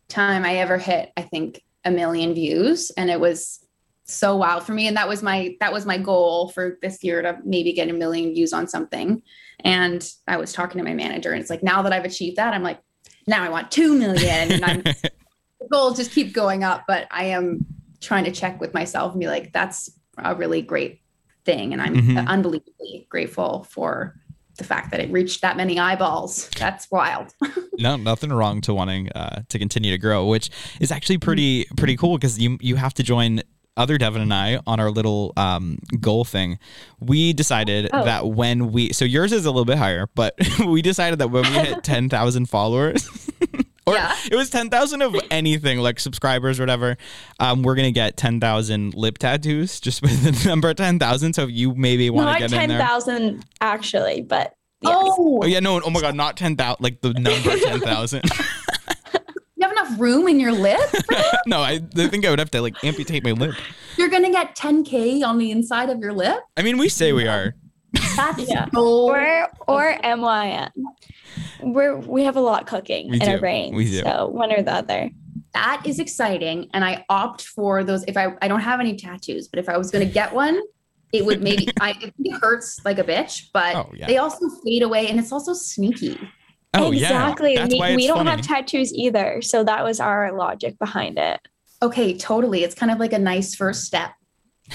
time 0.09 0.44
I 0.44 0.57
ever 0.57 0.79
hit, 0.79 1.12
I 1.16 1.23
think, 1.23 1.62
a 1.85 1.90
million 1.90 2.35
views. 2.35 2.90
And 2.97 3.09
it 3.09 3.20
was 3.20 3.64
so 4.05 4.37
wild 4.37 4.64
for 4.64 4.73
me. 4.73 4.87
And 4.87 4.97
that 4.97 5.09
was 5.09 5.23
my 5.23 5.57
that 5.61 5.73
was 5.73 5.87
my 5.87 5.99
goal 5.99 6.49
for 6.51 6.79
this 6.83 7.05
year 7.05 7.23
to 7.23 7.38
maybe 7.44 7.73
get 7.73 7.88
a 7.88 7.92
million 7.92 8.35
views 8.35 8.53
on 8.53 8.66
something. 8.66 9.23
And 9.61 10.07
I 10.27 10.37
was 10.37 10.53
talking 10.53 10.79
to 10.79 10.85
my 10.85 10.94
manager, 10.94 11.33
and 11.33 11.40
it's 11.40 11.51
like 11.51 11.62
now 11.62 11.83
that 11.83 11.92
I've 11.92 12.05
achieved 12.05 12.37
that, 12.37 12.53
I'm 12.53 12.64
like, 12.64 12.81
now 13.27 13.44
I 13.44 13.49
want 13.49 13.70
two 13.70 13.97
million. 13.97 14.53
And 14.53 14.64
I'm 14.64 14.83
the 14.83 15.68
goals 15.70 15.97
just 15.97 16.11
keep 16.11 16.33
going 16.33 16.64
up. 16.64 16.85
But 16.88 17.07
I 17.11 17.27
am 17.27 17.64
trying 18.05 18.25
to 18.25 18.33
check 18.33 18.61
with 18.61 18.75
myself 18.75 19.12
and 19.12 19.21
be 19.21 19.27
like, 19.27 19.53
that's 19.53 19.90
a 20.19 20.35
really 20.35 20.62
great 20.62 21.01
thing. 21.45 21.73
And 21.73 21.83
I'm 21.83 21.95
Mhm. 21.97 22.27
unbelievably 22.27 23.07
grateful 23.09 23.67
for 23.71 24.14
the 24.57 24.64
fact 24.64 24.93
that 24.93 25.01
it 25.01 25.11
reached 25.11 25.40
that 25.43 25.57
many 25.57 25.79
eyeballs. 25.81 26.49
That's 26.59 26.88
wild. 26.90 27.33
no, 27.79 27.97
nothing 27.97 28.33
wrong 28.33 28.61
to 28.62 28.73
wanting 28.75 29.11
uh, 29.12 29.43
to 29.49 29.59
continue 29.59 29.90
to 29.90 29.99
grow, 29.99 30.27
which 30.27 30.49
is 30.81 30.93
actually 30.93 31.19
pretty 31.19 31.67
pretty 31.77 31.97
cool 31.97 32.17
because 32.17 32.38
you 32.38 32.57
you 32.61 32.77
have 32.77 32.95
to 32.95 33.03
join 33.03 33.43
other 33.77 33.99
Devin 33.99 34.23
and 34.23 34.33
I 34.33 34.61
on 34.69 34.79
our 34.79 34.93
little 34.93 35.33
um, 35.37 35.81
goal 36.01 36.25
thing. 36.25 36.61
We 37.01 37.33
decided 37.33 37.90
Oh. 37.93 38.05
that 38.05 38.29
when 38.29 38.71
we 38.71 38.93
so 38.93 39.05
yours 39.05 39.33
is 39.33 39.45
a 39.45 39.51
little 39.51 39.64
bit 39.64 39.79
higher, 39.79 40.09
but 40.14 40.37
we 40.64 40.81
decided 40.83 41.19
that 41.19 41.29
when 41.33 41.43
we 41.43 41.59
hit 41.59 41.83
ten 41.93 42.09
thousand 42.09 42.47
followers. 42.49 43.24
Or 43.87 43.94
Yeah. 43.94 44.14
it 44.31 44.35
was 44.37 44.49
ten 44.51 44.70
thousand 44.70 45.03
of 45.03 45.14
anything 45.31 45.79
like 45.79 46.01
subscribers 46.01 46.59
or 46.59 46.62
whatever. 46.62 46.97
Um, 47.38 47.62
we're 47.62 47.75
gonna 47.75 47.90
get 47.90 48.16
ten 48.16 48.40
thousand 48.40 48.94
lip 48.94 49.18
tattoos 49.18 49.79
just 49.81 50.01
with 50.03 50.23
the 50.42 50.49
number 50.49 50.73
ten 50.75 50.99
thousand. 50.99 51.35
So 51.35 51.42
if 51.44 51.51
you 51.51 51.75
maybe 51.75 52.09
want 52.11 52.29
to 52.29 52.33
Not 52.33 52.51
get 52.51 52.62
in 52.62 52.68
there, 52.70 52.79
thousand 52.79 53.44
actually, 53.61 54.23
but 54.23 54.55
yes. 54.81 54.92
Oh, 54.97 55.40
oh 55.42 55.47
yeah, 55.47 55.61
no, 55.61 55.81
oh 55.85 55.90
my 55.90 56.01
god, 56.01 56.14
not 56.14 56.37
ten 56.37 56.57
thousand, 56.57 56.83
like 56.83 57.01
the 57.03 57.12
number 57.12 57.59
ten 57.59 57.81
thousand. 57.81 58.23
you 59.57 59.62
have 59.62 59.73
enough 59.73 60.01
room 60.01 60.29
in 60.29 60.40
your 60.40 60.53
lip? 60.53 60.81
no, 61.47 61.61
I, 61.61 61.81
I 61.97 62.09
think 62.09 62.25
I 62.25 62.31
would 62.31 62.38
have 62.38 62.51
to 62.53 62.62
like 62.62 62.83
amputate 62.85 63.23
my 63.23 63.33
lip. 63.33 63.55
You're 63.99 64.09
gonna 64.09 64.33
get 64.33 64.57
10k 64.57 65.23
on 65.25 65.37
the 65.38 65.51
inside 65.51 65.90
of 65.90 66.01
your 66.01 66.12
lip? 66.14 66.38
I 66.57 66.62
mean, 66.62 66.79
we 66.79 66.88
say 66.88 67.12
we 67.12 67.29
are. 67.29 67.55
That's 68.16 68.49
Yeah. 68.49 68.66
so 68.75 69.11
or 69.11 69.49
or 69.68 69.94
MYM. 70.03 70.70
We're 71.72 71.96
we 71.96 72.24
have 72.24 72.37
a 72.37 72.40
lot 72.40 72.66
cooking 72.66 73.11
We 73.11 73.20
in 73.20 73.29
our 73.29 73.37
do. 73.37 73.40
brains. 73.40 73.74
We 73.74 73.85
do. 73.90 74.03
So 74.03 74.29
one 74.29 74.53
or 74.53 74.62
the 74.62 74.72
other. 74.72 75.11
that 75.55 75.83
is 75.87 75.98
exciting. 75.98 76.68
And 76.74 76.85
I 76.85 77.05
opt 77.09 77.42
for 77.42 77.85
those. 77.85 78.05
If 78.09 78.16
I 78.16 78.35
I 78.42 78.48
don't 78.48 78.61
have 78.61 78.81
any 78.81 78.96
tattoos, 78.96 79.48
but 79.48 79.59
if 79.59 79.68
I 79.68 79.77
was 79.77 79.90
gonna 79.90 80.05
get 80.05 80.33
one, 80.35 80.61
it 81.12 81.24
would 81.24 81.42
maybe 81.42 81.68
I 81.81 81.94
it 82.00 82.33
hurts 82.40 82.81
like 82.85 82.98
a 82.98 83.05
bitch, 83.05 83.48
but 83.53 83.74
Oh, 83.77 83.90
yeah. 83.94 84.07
they 84.07 84.18
also 84.18 84.48
fade 84.64 84.83
away 84.83 85.09
and 85.09 85.18
it's 85.18 85.33
also 85.33 85.53
sneaky. 85.55 86.18
Oh 86.77 86.90
exactly. 86.92 87.55
yeah, 87.55 87.61
that's 87.62 87.72
we 87.74 87.79
why 87.79 87.88
it's 87.90 87.96
we 87.96 88.07
don't 88.09 88.18
funny. 88.18 88.31
have 88.31 88.40
tattoos 88.42 88.92
either. 88.92 89.40
So 89.42 89.62
that 89.64 89.85
was 89.85 90.00
our 90.00 90.33
logic 90.37 90.77
behind 90.79 91.18
it. 91.18 91.38
Okay, 91.83 92.16
totally. 92.16 92.64
It's 92.64 92.74
kind 92.74 92.90
of 92.90 92.98
like 92.98 93.12
a 93.12 93.18
nice 93.18 93.55
first 93.55 93.85
step. 93.85 94.11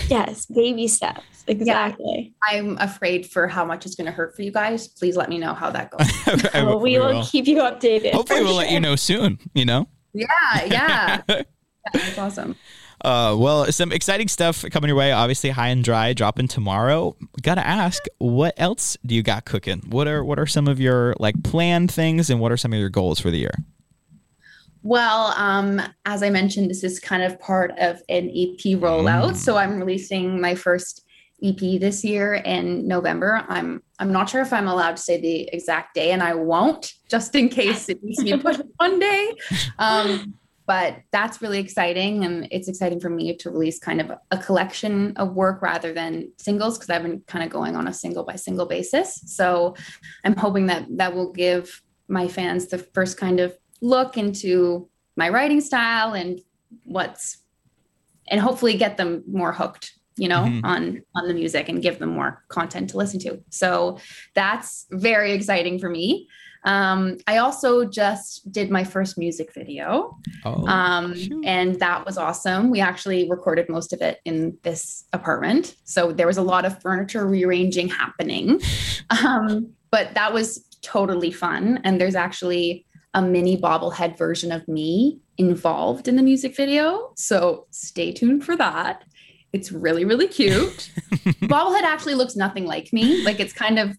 Yes, 0.08 0.46
baby 0.46 0.88
steps. 0.88 1.22
Exactly. 1.48 2.34
I'm 2.44 2.78
afraid 2.80 3.26
for 3.30 3.48
how 3.48 3.66
much 3.66 3.86
it's 3.86 3.96
going 3.96 4.06
to 4.06 4.12
hurt 4.12 4.36
for 4.36 4.44
you 4.44 4.52
guys. 4.52 4.88
Please 4.88 5.16
let 5.18 5.30
me 5.30 5.38
know 5.40 5.54
how 5.54 5.72
that 5.72 5.90
goes. 5.92 6.08
I 6.54 6.64
Well, 6.64 6.76
will- 6.76 6.80
we, 6.80 7.00
will 7.00 7.24
keep 7.24 7.48
you 7.48 7.58
updated. 7.58 8.14
Hopefully, 8.14 8.44
we'll 8.44 8.56
let 8.56 8.70
you 8.72 8.80
know 8.80 8.96
soon. 8.96 9.40
You 9.54 9.66
know. 9.66 9.88
yeah, 10.14 10.28
yeah. 10.66 11.22
That's 11.94 12.18
awesome. 12.18 12.56
Uh, 13.04 13.34
well, 13.40 13.72
some 13.72 13.92
exciting 13.94 14.28
stuff 14.28 14.66
coming 14.72 14.90
your 14.90 14.98
way. 14.98 15.12
Obviously, 15.12 15.50
high 15.52 15.70
and 15.70 15.84
dry 15.84 16.14
dropping 16.14 16.48
tomorrow. 16.50 17.16
Gotta 17.42 17.66
ask, 17.66 18.04
what 18.18 18.54
else 18.58 18.98
do 19.06 19.16
you 19.16 19.24
got 19.24 19.46
cooking? 19.46 19.82
What 19.90 20.08
are 20.08 20.24
what 20.24 20.38
are 20.38 20.46
some 20.46 20.68
of 20.68 20.80
your 20.80 21.16
like 21.20 21.42
planned 21.44 21.92
things, 21.92 22.30
and 22.30 22.40
what 22.40 22.52
are 22.52 22.58
some 22.58 22.74
of 22.74 22.80
your 22.80 22.90
goals 22.90 23.20
for 23.20 23.32
the 23.32 23.38
year? 23.38 23.54
Well, 24.82 25.34
um, 25.36 25.82
as 26.06 26.24
I 26.24 26.30
mentioned, 26.30 26.70
this 26.70 26.84
is 26.84 27.00
kind 27.00 27.24
of 27.24 27.40
part 27.40 27.72
of 27.80 28.02
an 28.10 28.30
EP 28.30 28.80
rollout. 28.80 29.32
Mm. 29.32 29.36
So 29.36 29.58
I'm 29.58 29.78
releasing 29.80 30.40
my 30.40 30.56
first 30.56 31.06
EP 31.44 31.80
this 31.80 32.04
year 32.04 32.36
in 32.36 32.88
November. 32.88 33.46
I'm 33.48 33.82
I'm 34.00 34.12
not 34.12 34.30
sure 34.30 34.42
if 34.42 34.54
I'm 34.54 34.68
allowed 34.68 34.98
to 34.98 35.02
say 35.02 35.20
the 35.20 35.50
exact 35.54 35.96
day, 35.96 36.12
and 36.12 36.24
I 36.24 36.34
won't, 36.34 36.94
just 37.10 37.36
in 37.36 37.50
case 37.50 37.90
it 37.90 38.04
needs 38.04 38.20
to 38.20 38.24
be 38.26 38.38
put 38.38 38.62
one 38.78 39.00
day. 39.00 39.36
Um, 39.78 40.36
but 40.66 40.98
that's 41.12 41.42
really 41.42 41.60
exciting, 41.60 42.24
and 42.26 42.48
it's 42.52 42.68
exciting 42.68 43.00
for 43.00 43.10
me 43.10 43.36
to 43.38 43.50
release 43.50 43.80
kind 43.80 44.00
of 44.00 44.12
a 44.32 44.38
collection 44.38 45.14
of 45.18 45.34
work 45.34 45.62
rather 45.62 45.94
than 45.94 46.32
singles 46.38 46.78
because 46.78 46.90
I've 46.90 47.04
been 47.04 47.22
kind 47.28 47.44
of 47.44 47.50
going 47.50 47.76
on 47.76 47.88
a 47.88 47.94
single 47.94 48.24
by 48.24 48.36
single 48.36 48.66
basis. 48.66 49.22
So 49.26 49.76
I'm 50.24 50.36
hoping 50.36 50.68
that 50.68 50.86
that 50.98 51.16
will 51.16 51.32
give 51.32 51.82
my 52.08 52.28
fans 52.28 52.68
the 52.68 52.78
first 52.78 53.18
kind 53.18 53.40
of 53.40 53.56
look 53.82 54.18
into 54.18 54.88
my 55.16 55.30
writing 55.30 55.62
style 55.62 56.14
and 56.14 56.40
what's 56.84 57.38
and 58.28 58.40
hopefully 58.40 58.78
get 58.78 58.98
them 58.98 59.24
more 59.28 59.52
hooked 59.52 59.94
you 60.18 60.28
know 60.28 60.44
Mhm. 60.44 60.62
on 60.64 61.02
on 61.16 61.28
the 61.28 61.34
music 61.34 61.70
and 61.70 61.82
give 61.82 62.00
them 62.00 62.10
more 62.10 62.44
content 62.50 62.90
to 62.92 62.98
listen 62.98 63.20
to 63.22 63.40
so 63.50 63.98
that's 64.36 64.86
very 64.92 65.32
exciting 65.32 65.80
for 65.80 65.90
me 65.90 66.28
um 66.66 67.16
i 67.26 67.38
also 67.38 67.86
just 67.86 68.52
did 68.52 68.70
my 68.70 68.84
first 68.84 69.18
music 69.18 69.54
video 69.54 70.18
Oh, 70.46 70.68
um, 70.68 71.16
shoot. 71.16 71.44
and 71.46 71.80
that 71.80 72.06
was 72.06 72.18
awesome. 72.18 72.70
We 72.70 72.80
actually 72.82 73.30
recorded 73.30 73.68
most 73.70 73.92
of 73.94 74.02
it 74.02 74.20
in 74.26 74.58
this 74.64 75.06
apartment. 75.14 75.76
So 75.86 76.12
there 76.14 76.28
was 76.28 76.38
a 76.38 76.42
lot 76.42 76.64
of 76.66 76.82
furniture 76.82 77.26
rearranging 77.28 77.88
happening. 77.90 78.62
Um, 79.26 79.72
but 79.92 80.14
that 80.14 80.34
was 80.34 80.64
totally 80.82 81.32
fun. 81.32 81.80
And 81.84 82.00
there's 82.00 82.16
actually 82.16 82.86
a 83.14 83.22
mini 83.22 83.58
bobblehead 83.58 84.18
version 84.18 84.52
of 84.52 84.68
me 84.68 85.20
involved 85.38 86.08
in 86.08 86.16
the 86.16 86.24
music 86.24 86.56
video. 86.56 87.12
So 87.16 87.66
stay 87.72 88.12
tuned 88.12 88.44
for 88.44 88.56
that. 88.58 89.04
It's 89.52 89.72
really, 89.72 90.06
really 90.06 90.28
cute. 90.28 90.92
bobblehead 91.44 91.84
actually 91.84 92.16
looks 92.16 92.36
nothing 92.36 92.66
like 92.66 92.94
me. 92.94 93.24
Like 93.24 93.40
it's 93.40 93.54
kind 93.54 93.80
of 93.80 93.98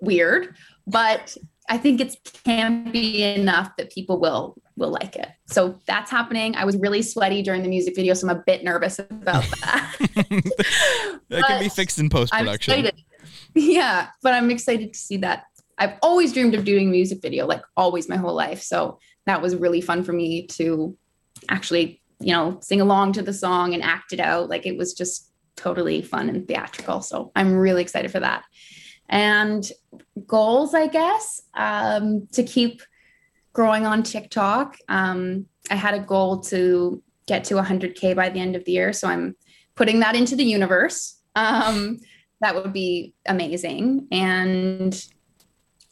weird, 0.00 0.56
but 0.86 1.36
I 1.68 1.78
think 1.78 2.00
it's 2.00 2.16
campy 2.16 3.36
enough 3.36 3.76
that 3.76 3.92
people 3.92 4.18
will 4.18 4.56
will 4.76 4.90
like 4.90 5.16
it. 5.16 5.28
So 5.46 5.78
that's 5.86 6.10
happening. 6.10 6.54
I 6.56 6.64
was 6.64 6.76
really 6.76 7.02
sweaty 7.02 7.42
during 7.42 7.62
the 7.62 7.68
music 7.68 7.94
video, 7.94 8.14
so 8.14 8.28
I'm 8.28 8.36
a 8.36 8.42
bit 8.46 8.64
nervous 8.64 8.98
about 8.98 9.44
that. 9.62 9.96
that 11.28 11.44
can 11.44 11.60
be 11.60 11.68
fixed 11.68 11.98
in 11.98 12.08
post 12.08 12.32
production. 12.32 12.90
Yeah, 13.54 14.08
but 14.22 14.34
I'm 14.34 14.50
excited 14.50 14.92
to 14.92 14.98
see 14.98 15.18
that. 15.18 15.44
I've 15.78 15.94
always 16.02 16.32
dreamed 16.32 16.54
of 16.54 16.64
doing 16.64 16.90
music 16.90 17.22
video, 17.22 17.46
like 17.46 17.62
always 17.76 18.08
my 18.08 18.16
whole 18.16 18.34
life. 18.34 18.62
So 18.62 18.98
that 19.26 19.40
was 19.40 19.56
really 19.56 19.80
fun 19.80 20.02
for 20.02 20.12
me 20.12 20.46
to 20.48 20.96
actually, 21.48 22.02
you 22.20 22.32
know, 22.32 22.58
sing 22.60 22.80
along 22.80 23.12
to 23.12 23.22
the 23.22 23.32
song 23.32 23.74
and 23.74 23.82
act 23.82 24.12
it 24.12 24.20
out. 24.20 24.48
Like 24.48 24.66
it 24.66 24.76
was 24.76 24.94
just 24.94 25.30
totally 25.56 26.02
fun 26.02 26.28
and 26.28 26.46
theatrical. 26.46 27.00
So 27.00 27.30
I'm 27.36 27.54
really 27.54 27.82
excited 27.82 28.10
for 28.10 28.20
that. 28.20 28.44
And 29.08 29.70
goals, 30.26 30.74
I 30.74 30.86
guess, 30.88 31.42
um, 31.54 32.28
to 32.32 32.42
keep 32.42 32.82
growing 33.52 33.86
on 33.86 34.02
TikTok. 34.02 34.76
Um, 34.88 35.46
I 35.70 35.76
had 35.76 35.94
a 35.94 36.00
goal 36.00 36.40
to 36.42 37.02
get 37.26 37.44
to 37.44 37.54
100K 37.54 38.14
by 38.14 38.28
the 38.28 38.40
end 38.40 38.56
of 38.56 38.64
the 38.64 38.72
year. 38.72 38.92
So 38.92 39.08
I'm 39.08 39.36
putting 39.74 40.00
that 40.00 40.16
into 40.16 40.36
the 40.36 40.44
universe. 40.44 41.20
Um, 41.34 41.98
that 42.40 42.54
would 42.54 42.72
be 42.72 43.14
amazing. 43.26 44.08
And 44.12 44.94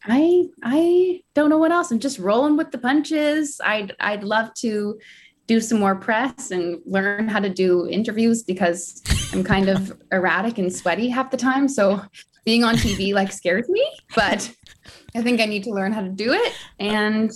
I 0.09 0.45
I 0.63 1.23
don't 1.35 1.51
know 1.51 1.59
what 1.59 1.73
else. 1.73 1.91
I'm 1.91 1.99
just 1.99 2.19
rolling 2.19 2.57
with 2.57 2.71
the 2.71 2.79
punches. 2.79 3.61
I'd 3.65 3.93
I'd 4.01 4.25
love 4.25 4.55
to 4.55 4.99
do 5.47 5.61
some 5.61 5.79
more 5.79 5.95
press 5.95 6.51
and 6.51 6.81
learn 6.87 7.29
how 7.29 7.39
to 7.39 7.49
do 7.49 7.87
interviews 7.89 8.43
because 8.43 9.03
I'm 9.33 9.45
kind 9.45 9.69
of 9.69 9.97
erratic 10.13 10.59
and 10.59 10.73
sweaty 10.73 11.09
half 11.09 11.31
the 11.31 11.37
time. 11.37 11.69
So 11.69 12.03
being 12.45 12.65
on 12.65 12.77
TV 12.77 13.13
like 13.15 13.33
scares 13.33 13.69
me, 13.69 13.85
but 14.15 14.53
I 15.15 15.23
think 15.23 15.41
I 15.41 15.47
need 15.47 15.65
to 15.65 15.71
learn 15.71 15.93
how 15.93 16.03
to 16.03 16.09
do 16.09 16.33
it. 16.33 16.53
And 16.79 17.31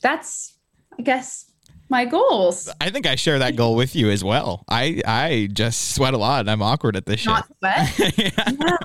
that's 0.00 0.58
I 0.98 1.02
guess 1.02 1.50
my 1.88 2.04
goals. 2.04 2.68
I 2.80 2.90
think 2.90 3.06
I 3.06 3.14
share 3.14 3.38
that 3.40 3.56
goal 3.56 3.74
with 3.74 3.94
you 3.94 4.10
as 4.10 4.24
well. 4.24 4.64
I 4.68 5.02
I 5.06 5.48
just 5.52 5.94
sweat 5.94 6.14
a 6.14 6.18
lot 6.18 6.40
and 6.40 6.50
I'm 6.50 6.62
awkward 6.62 6.96
at 6.96 7.06
this 7.06 7.20
shit. 7.20 7.28
Not 7.28 7.48
sweat. 7.58 8.14
Yeah. 8.18 8.52
Yeah, 8.60 8.76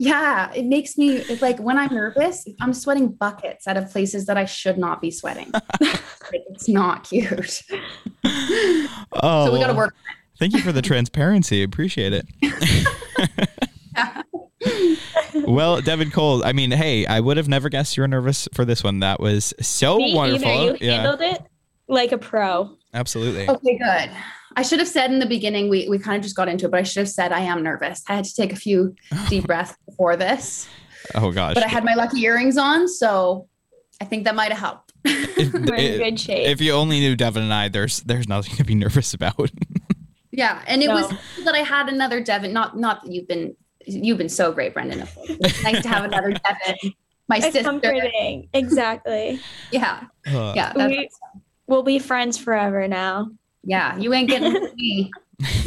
it 0.00 0.64
makes 0.66 0.96
me 0.98 1.16
it's 1.16 1.42
like 1.42 1.58
when 1.58 1.78
I'm 1.78 1.92
nervous, 1.94 2.46
I'm 2.60 2.72
sweating 2.72 3.08
buckets 3.08 3.66
out 3.66 3.76
of 3.76 3.90
places 3.90 4.26
that 4.26 4.36
I 4.36 4.44
should 4.44 4.78
not 4.78 5.00
be 5.00 5.10
sweating. 5.10 5.52
it's 6.32 6.68
not 6.68 7.04
cute. 7.08 7.62
Oh, 9.22 9.46
so 9.46 9.52
we 9.52 9.58
got 9.60 9.68
to 9.68 9.72
oh, 9.72 9.76
work. 9.76 9.94
Thank 10.38 10.54
you 10.54 10.60
for 10.60 10.72
the 10.72 10.82
transparency. 10.82 11.62
Appreciate 11.62 12.12
it. 12.12 12.26
well, 15.46 15.80
Devin 15.80 16.10
Cole, 16.10 16.44
I 16.44 16.52
mean, 16.52 16.72
hey, 16.72 17.06
I 17.06 17.20
would 17.20 17.36
have 17.36 17.48
never 17.48 17.68
guessed 17.68 17.96
you 17.96 18.02
were 18.02 18.08
nervous 18.08 18.48
for 18.52 18.64
this 18.64 18.82
one. 18.82 19.00
That 19.00 19.20
was 19.20 19.54
so 19.60 19.98
Me 19.98 20.14
wonderful. 20.14 20.48
either. 20.48 20.72
You 20.72 20.78
yeah, 20.80 21.02
handled 21.02 21.20
it 21.20 21.42
like 21.88 22.12
a 22.12 22.18
pro. 22.18 22.76
absolutely. 22.92 23.48
Okay, 23.48 23.78
good. 23.78 24.10
I 24.56 24.62
should 24.62 24.78
have 24.78 24.88
said 24.88 25.10
in 25.12 25.18
the 25.18 25.26
beginning, 25.26 25.68
we, 25.68 25.88
we 25.88 25.98
kind 25.98 26.16
of 26.16 26.22
just 26.22 26.36
got 26.36 26.48
into 26.48 26.66
it, 26.66 26.70
but 26.70 26.80
I 26.80 26.82
should 26.84 27.00
have 27.00 27.08
said 27.08 27.32
I 27.32 27.40
am 27.40 27.62
nervous. 27.62 28.02
I 28.08 28.14
had 28.14 28.24
to 28.24 28.34
take 28.34 28.52
a 28.52 28.56
few 28.56 28.94
deep 29.28 29.46
breaths 29.46 29.74
before 29.86 30.16
this, 30.16 30.68
Oh 31.14 31.32
gosh. 31.32 31.54
but 31.54 31.64
I 31.64 31.68
had 31.68 31.84
my 31.84 31.94
lucky 31.94 32.20
earrings 32.22 32.56
on. 32.56 32.86
So 32.88 33.48
I 34.00 34.04
think 34.04 34.24
that 34.24 34.34
might 34.34 34.50
have 34.52 34.60
helped. 34.60 34.92
If- 35.04 35.52
We're 35.52 35.74
in 35.74 35.98
good 35.98 36.20
shape. 36.20 36.46
If 36.48 36.60
you 36.60 36.72
only 36.72 37.00
knew 37.00 37.16
Devin 37.16 37.42
and 37.42 37.52
I, 37.52 37.68
there's 37.68 38.00
there's 38.00 38.28
nothing 38.28 38.54
to 38.56 38.64
be 38.64 38.74
nervous 38.74 39.12
about. 39.14 39.50
Yeah. 40.36 40.62
And 40.66 40.82
it 40.82 40.88
No. 40.88 40.94
was 40.94 41.12
that 41.44 41.54
I 41.54 41.58
had 41.58 41.88
another 41.88 42.20
Devin, 42.20 42.52
not, 42.52 42.76
not 42.76 43.04
that 43.04 43.12
you've 43.12 43.28
been, 43.28 43.54
you've 43.86 44.18
been 44.18 44.28
so 44.28 44.50
great, 44.50 44.74
Brendan. 44.74 45.06
It's 45.28 45.62
nice 45.62 45.80
to 45.84 45.88
have 45.88 46.02
another 46.04 46.32
Devin, 46.32 46.92
my 47.28 47.36
It's 47.36 47.44
sister. 47.52 47.62
comforting. 47.62 48.48
Exactly. 48.52 49.38
Yeah. 49.70 50.00
Uh, 50.26 50.52
Yeah. 50.56 50.72
That's, 50.74 50.90
we, 50.90 51.08
we'll 51.68 51.84
be 51.84 52.00
friends 52.00 52.36
forever 52.36 52.88
now. 52.88 53.28
Yeah. 53.64 53.96
You 53.96 54.12
ain't 54.12 54.28
getting 54.28 54.52
me. 54.76 55.10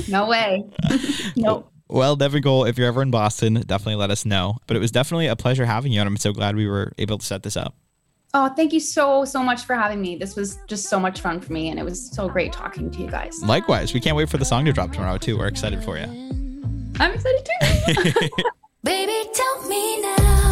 No 0.08 0.28
way. 0.28 0.64
Nope. 1.36 1.72
Well, 1.90 2.16
Devin 2.18 2.44
Cole, 2.44 2.66
if 2.66 2.78
you're 2.78 2.88
ever 2.88 3.02
in 3.02 3.12
Boston, 3.12 3.54
definitely 3.66 3.96
let 3.96 4.12
us 4.12 4.26
know. 4.26 4.58
But 4.68 4.76
it 4.76 4.80
was 4.82 4.92
definitely 4.92 5.28
a 5.28 5.36
pleasure 5.36 5.66
having 5.66 5.94
you, 5.94 6.02
and 6.02 6.08
I'm 6.08 6.18
so 6.18 6.34
glad 6.34 6.56
we 6.56 6.68
were 6.68 6.92
able 6.98 7.18
to 7.18 7.26
set 7.26 7.44
this 7.44 7.56
up. 7.56 7.76
Oh, 8.34 8.50
thank 8.50 8.74
you 8.74 8.80
so, 8.80 9.24
so 9.24 9.42
much 9.42 9.64
for 9.64 9.74
having 9.74 10.02
me. 10.02 10.18
This 10.18 10.36
was 10.36 10.60
just 10.68 10.90
so 10.90 11.00
much 11.00 11.22
fun 11.22 11.40
for 11.40 11.54
me. 11.54 11.70
And 11.70 11.80
it 11.80 11.84
was 11.84 12.12
so 12.12 12.28
great 12.28 12.52
talking 12.52 12.92
to 12.92 13.00
you 13.00 13.08
guys. 13.10 13.42
Likewise, 13.42 13.94
we 13.94 14.02
can't 14.02 14.18
wait 14.18 14.30
for 14.30 14.38
the 14.38 14.46
song 14.46 14.66
to 14.66 14.74
drop 14.74 14.92
tomorrow 14.92 15.18
too. 15.18 15.38
We're 15.38 15.48
excited 15.48 15.82
for 15.84 15.98
you. 15.98 16.04
I'm 17.00 17.14
excited 17.14 17.46
too. 17.46 18.30
Baby, 18.84 19.30
tell 19.34 19.68
me 19.70 20.02
now. 20.02 20.47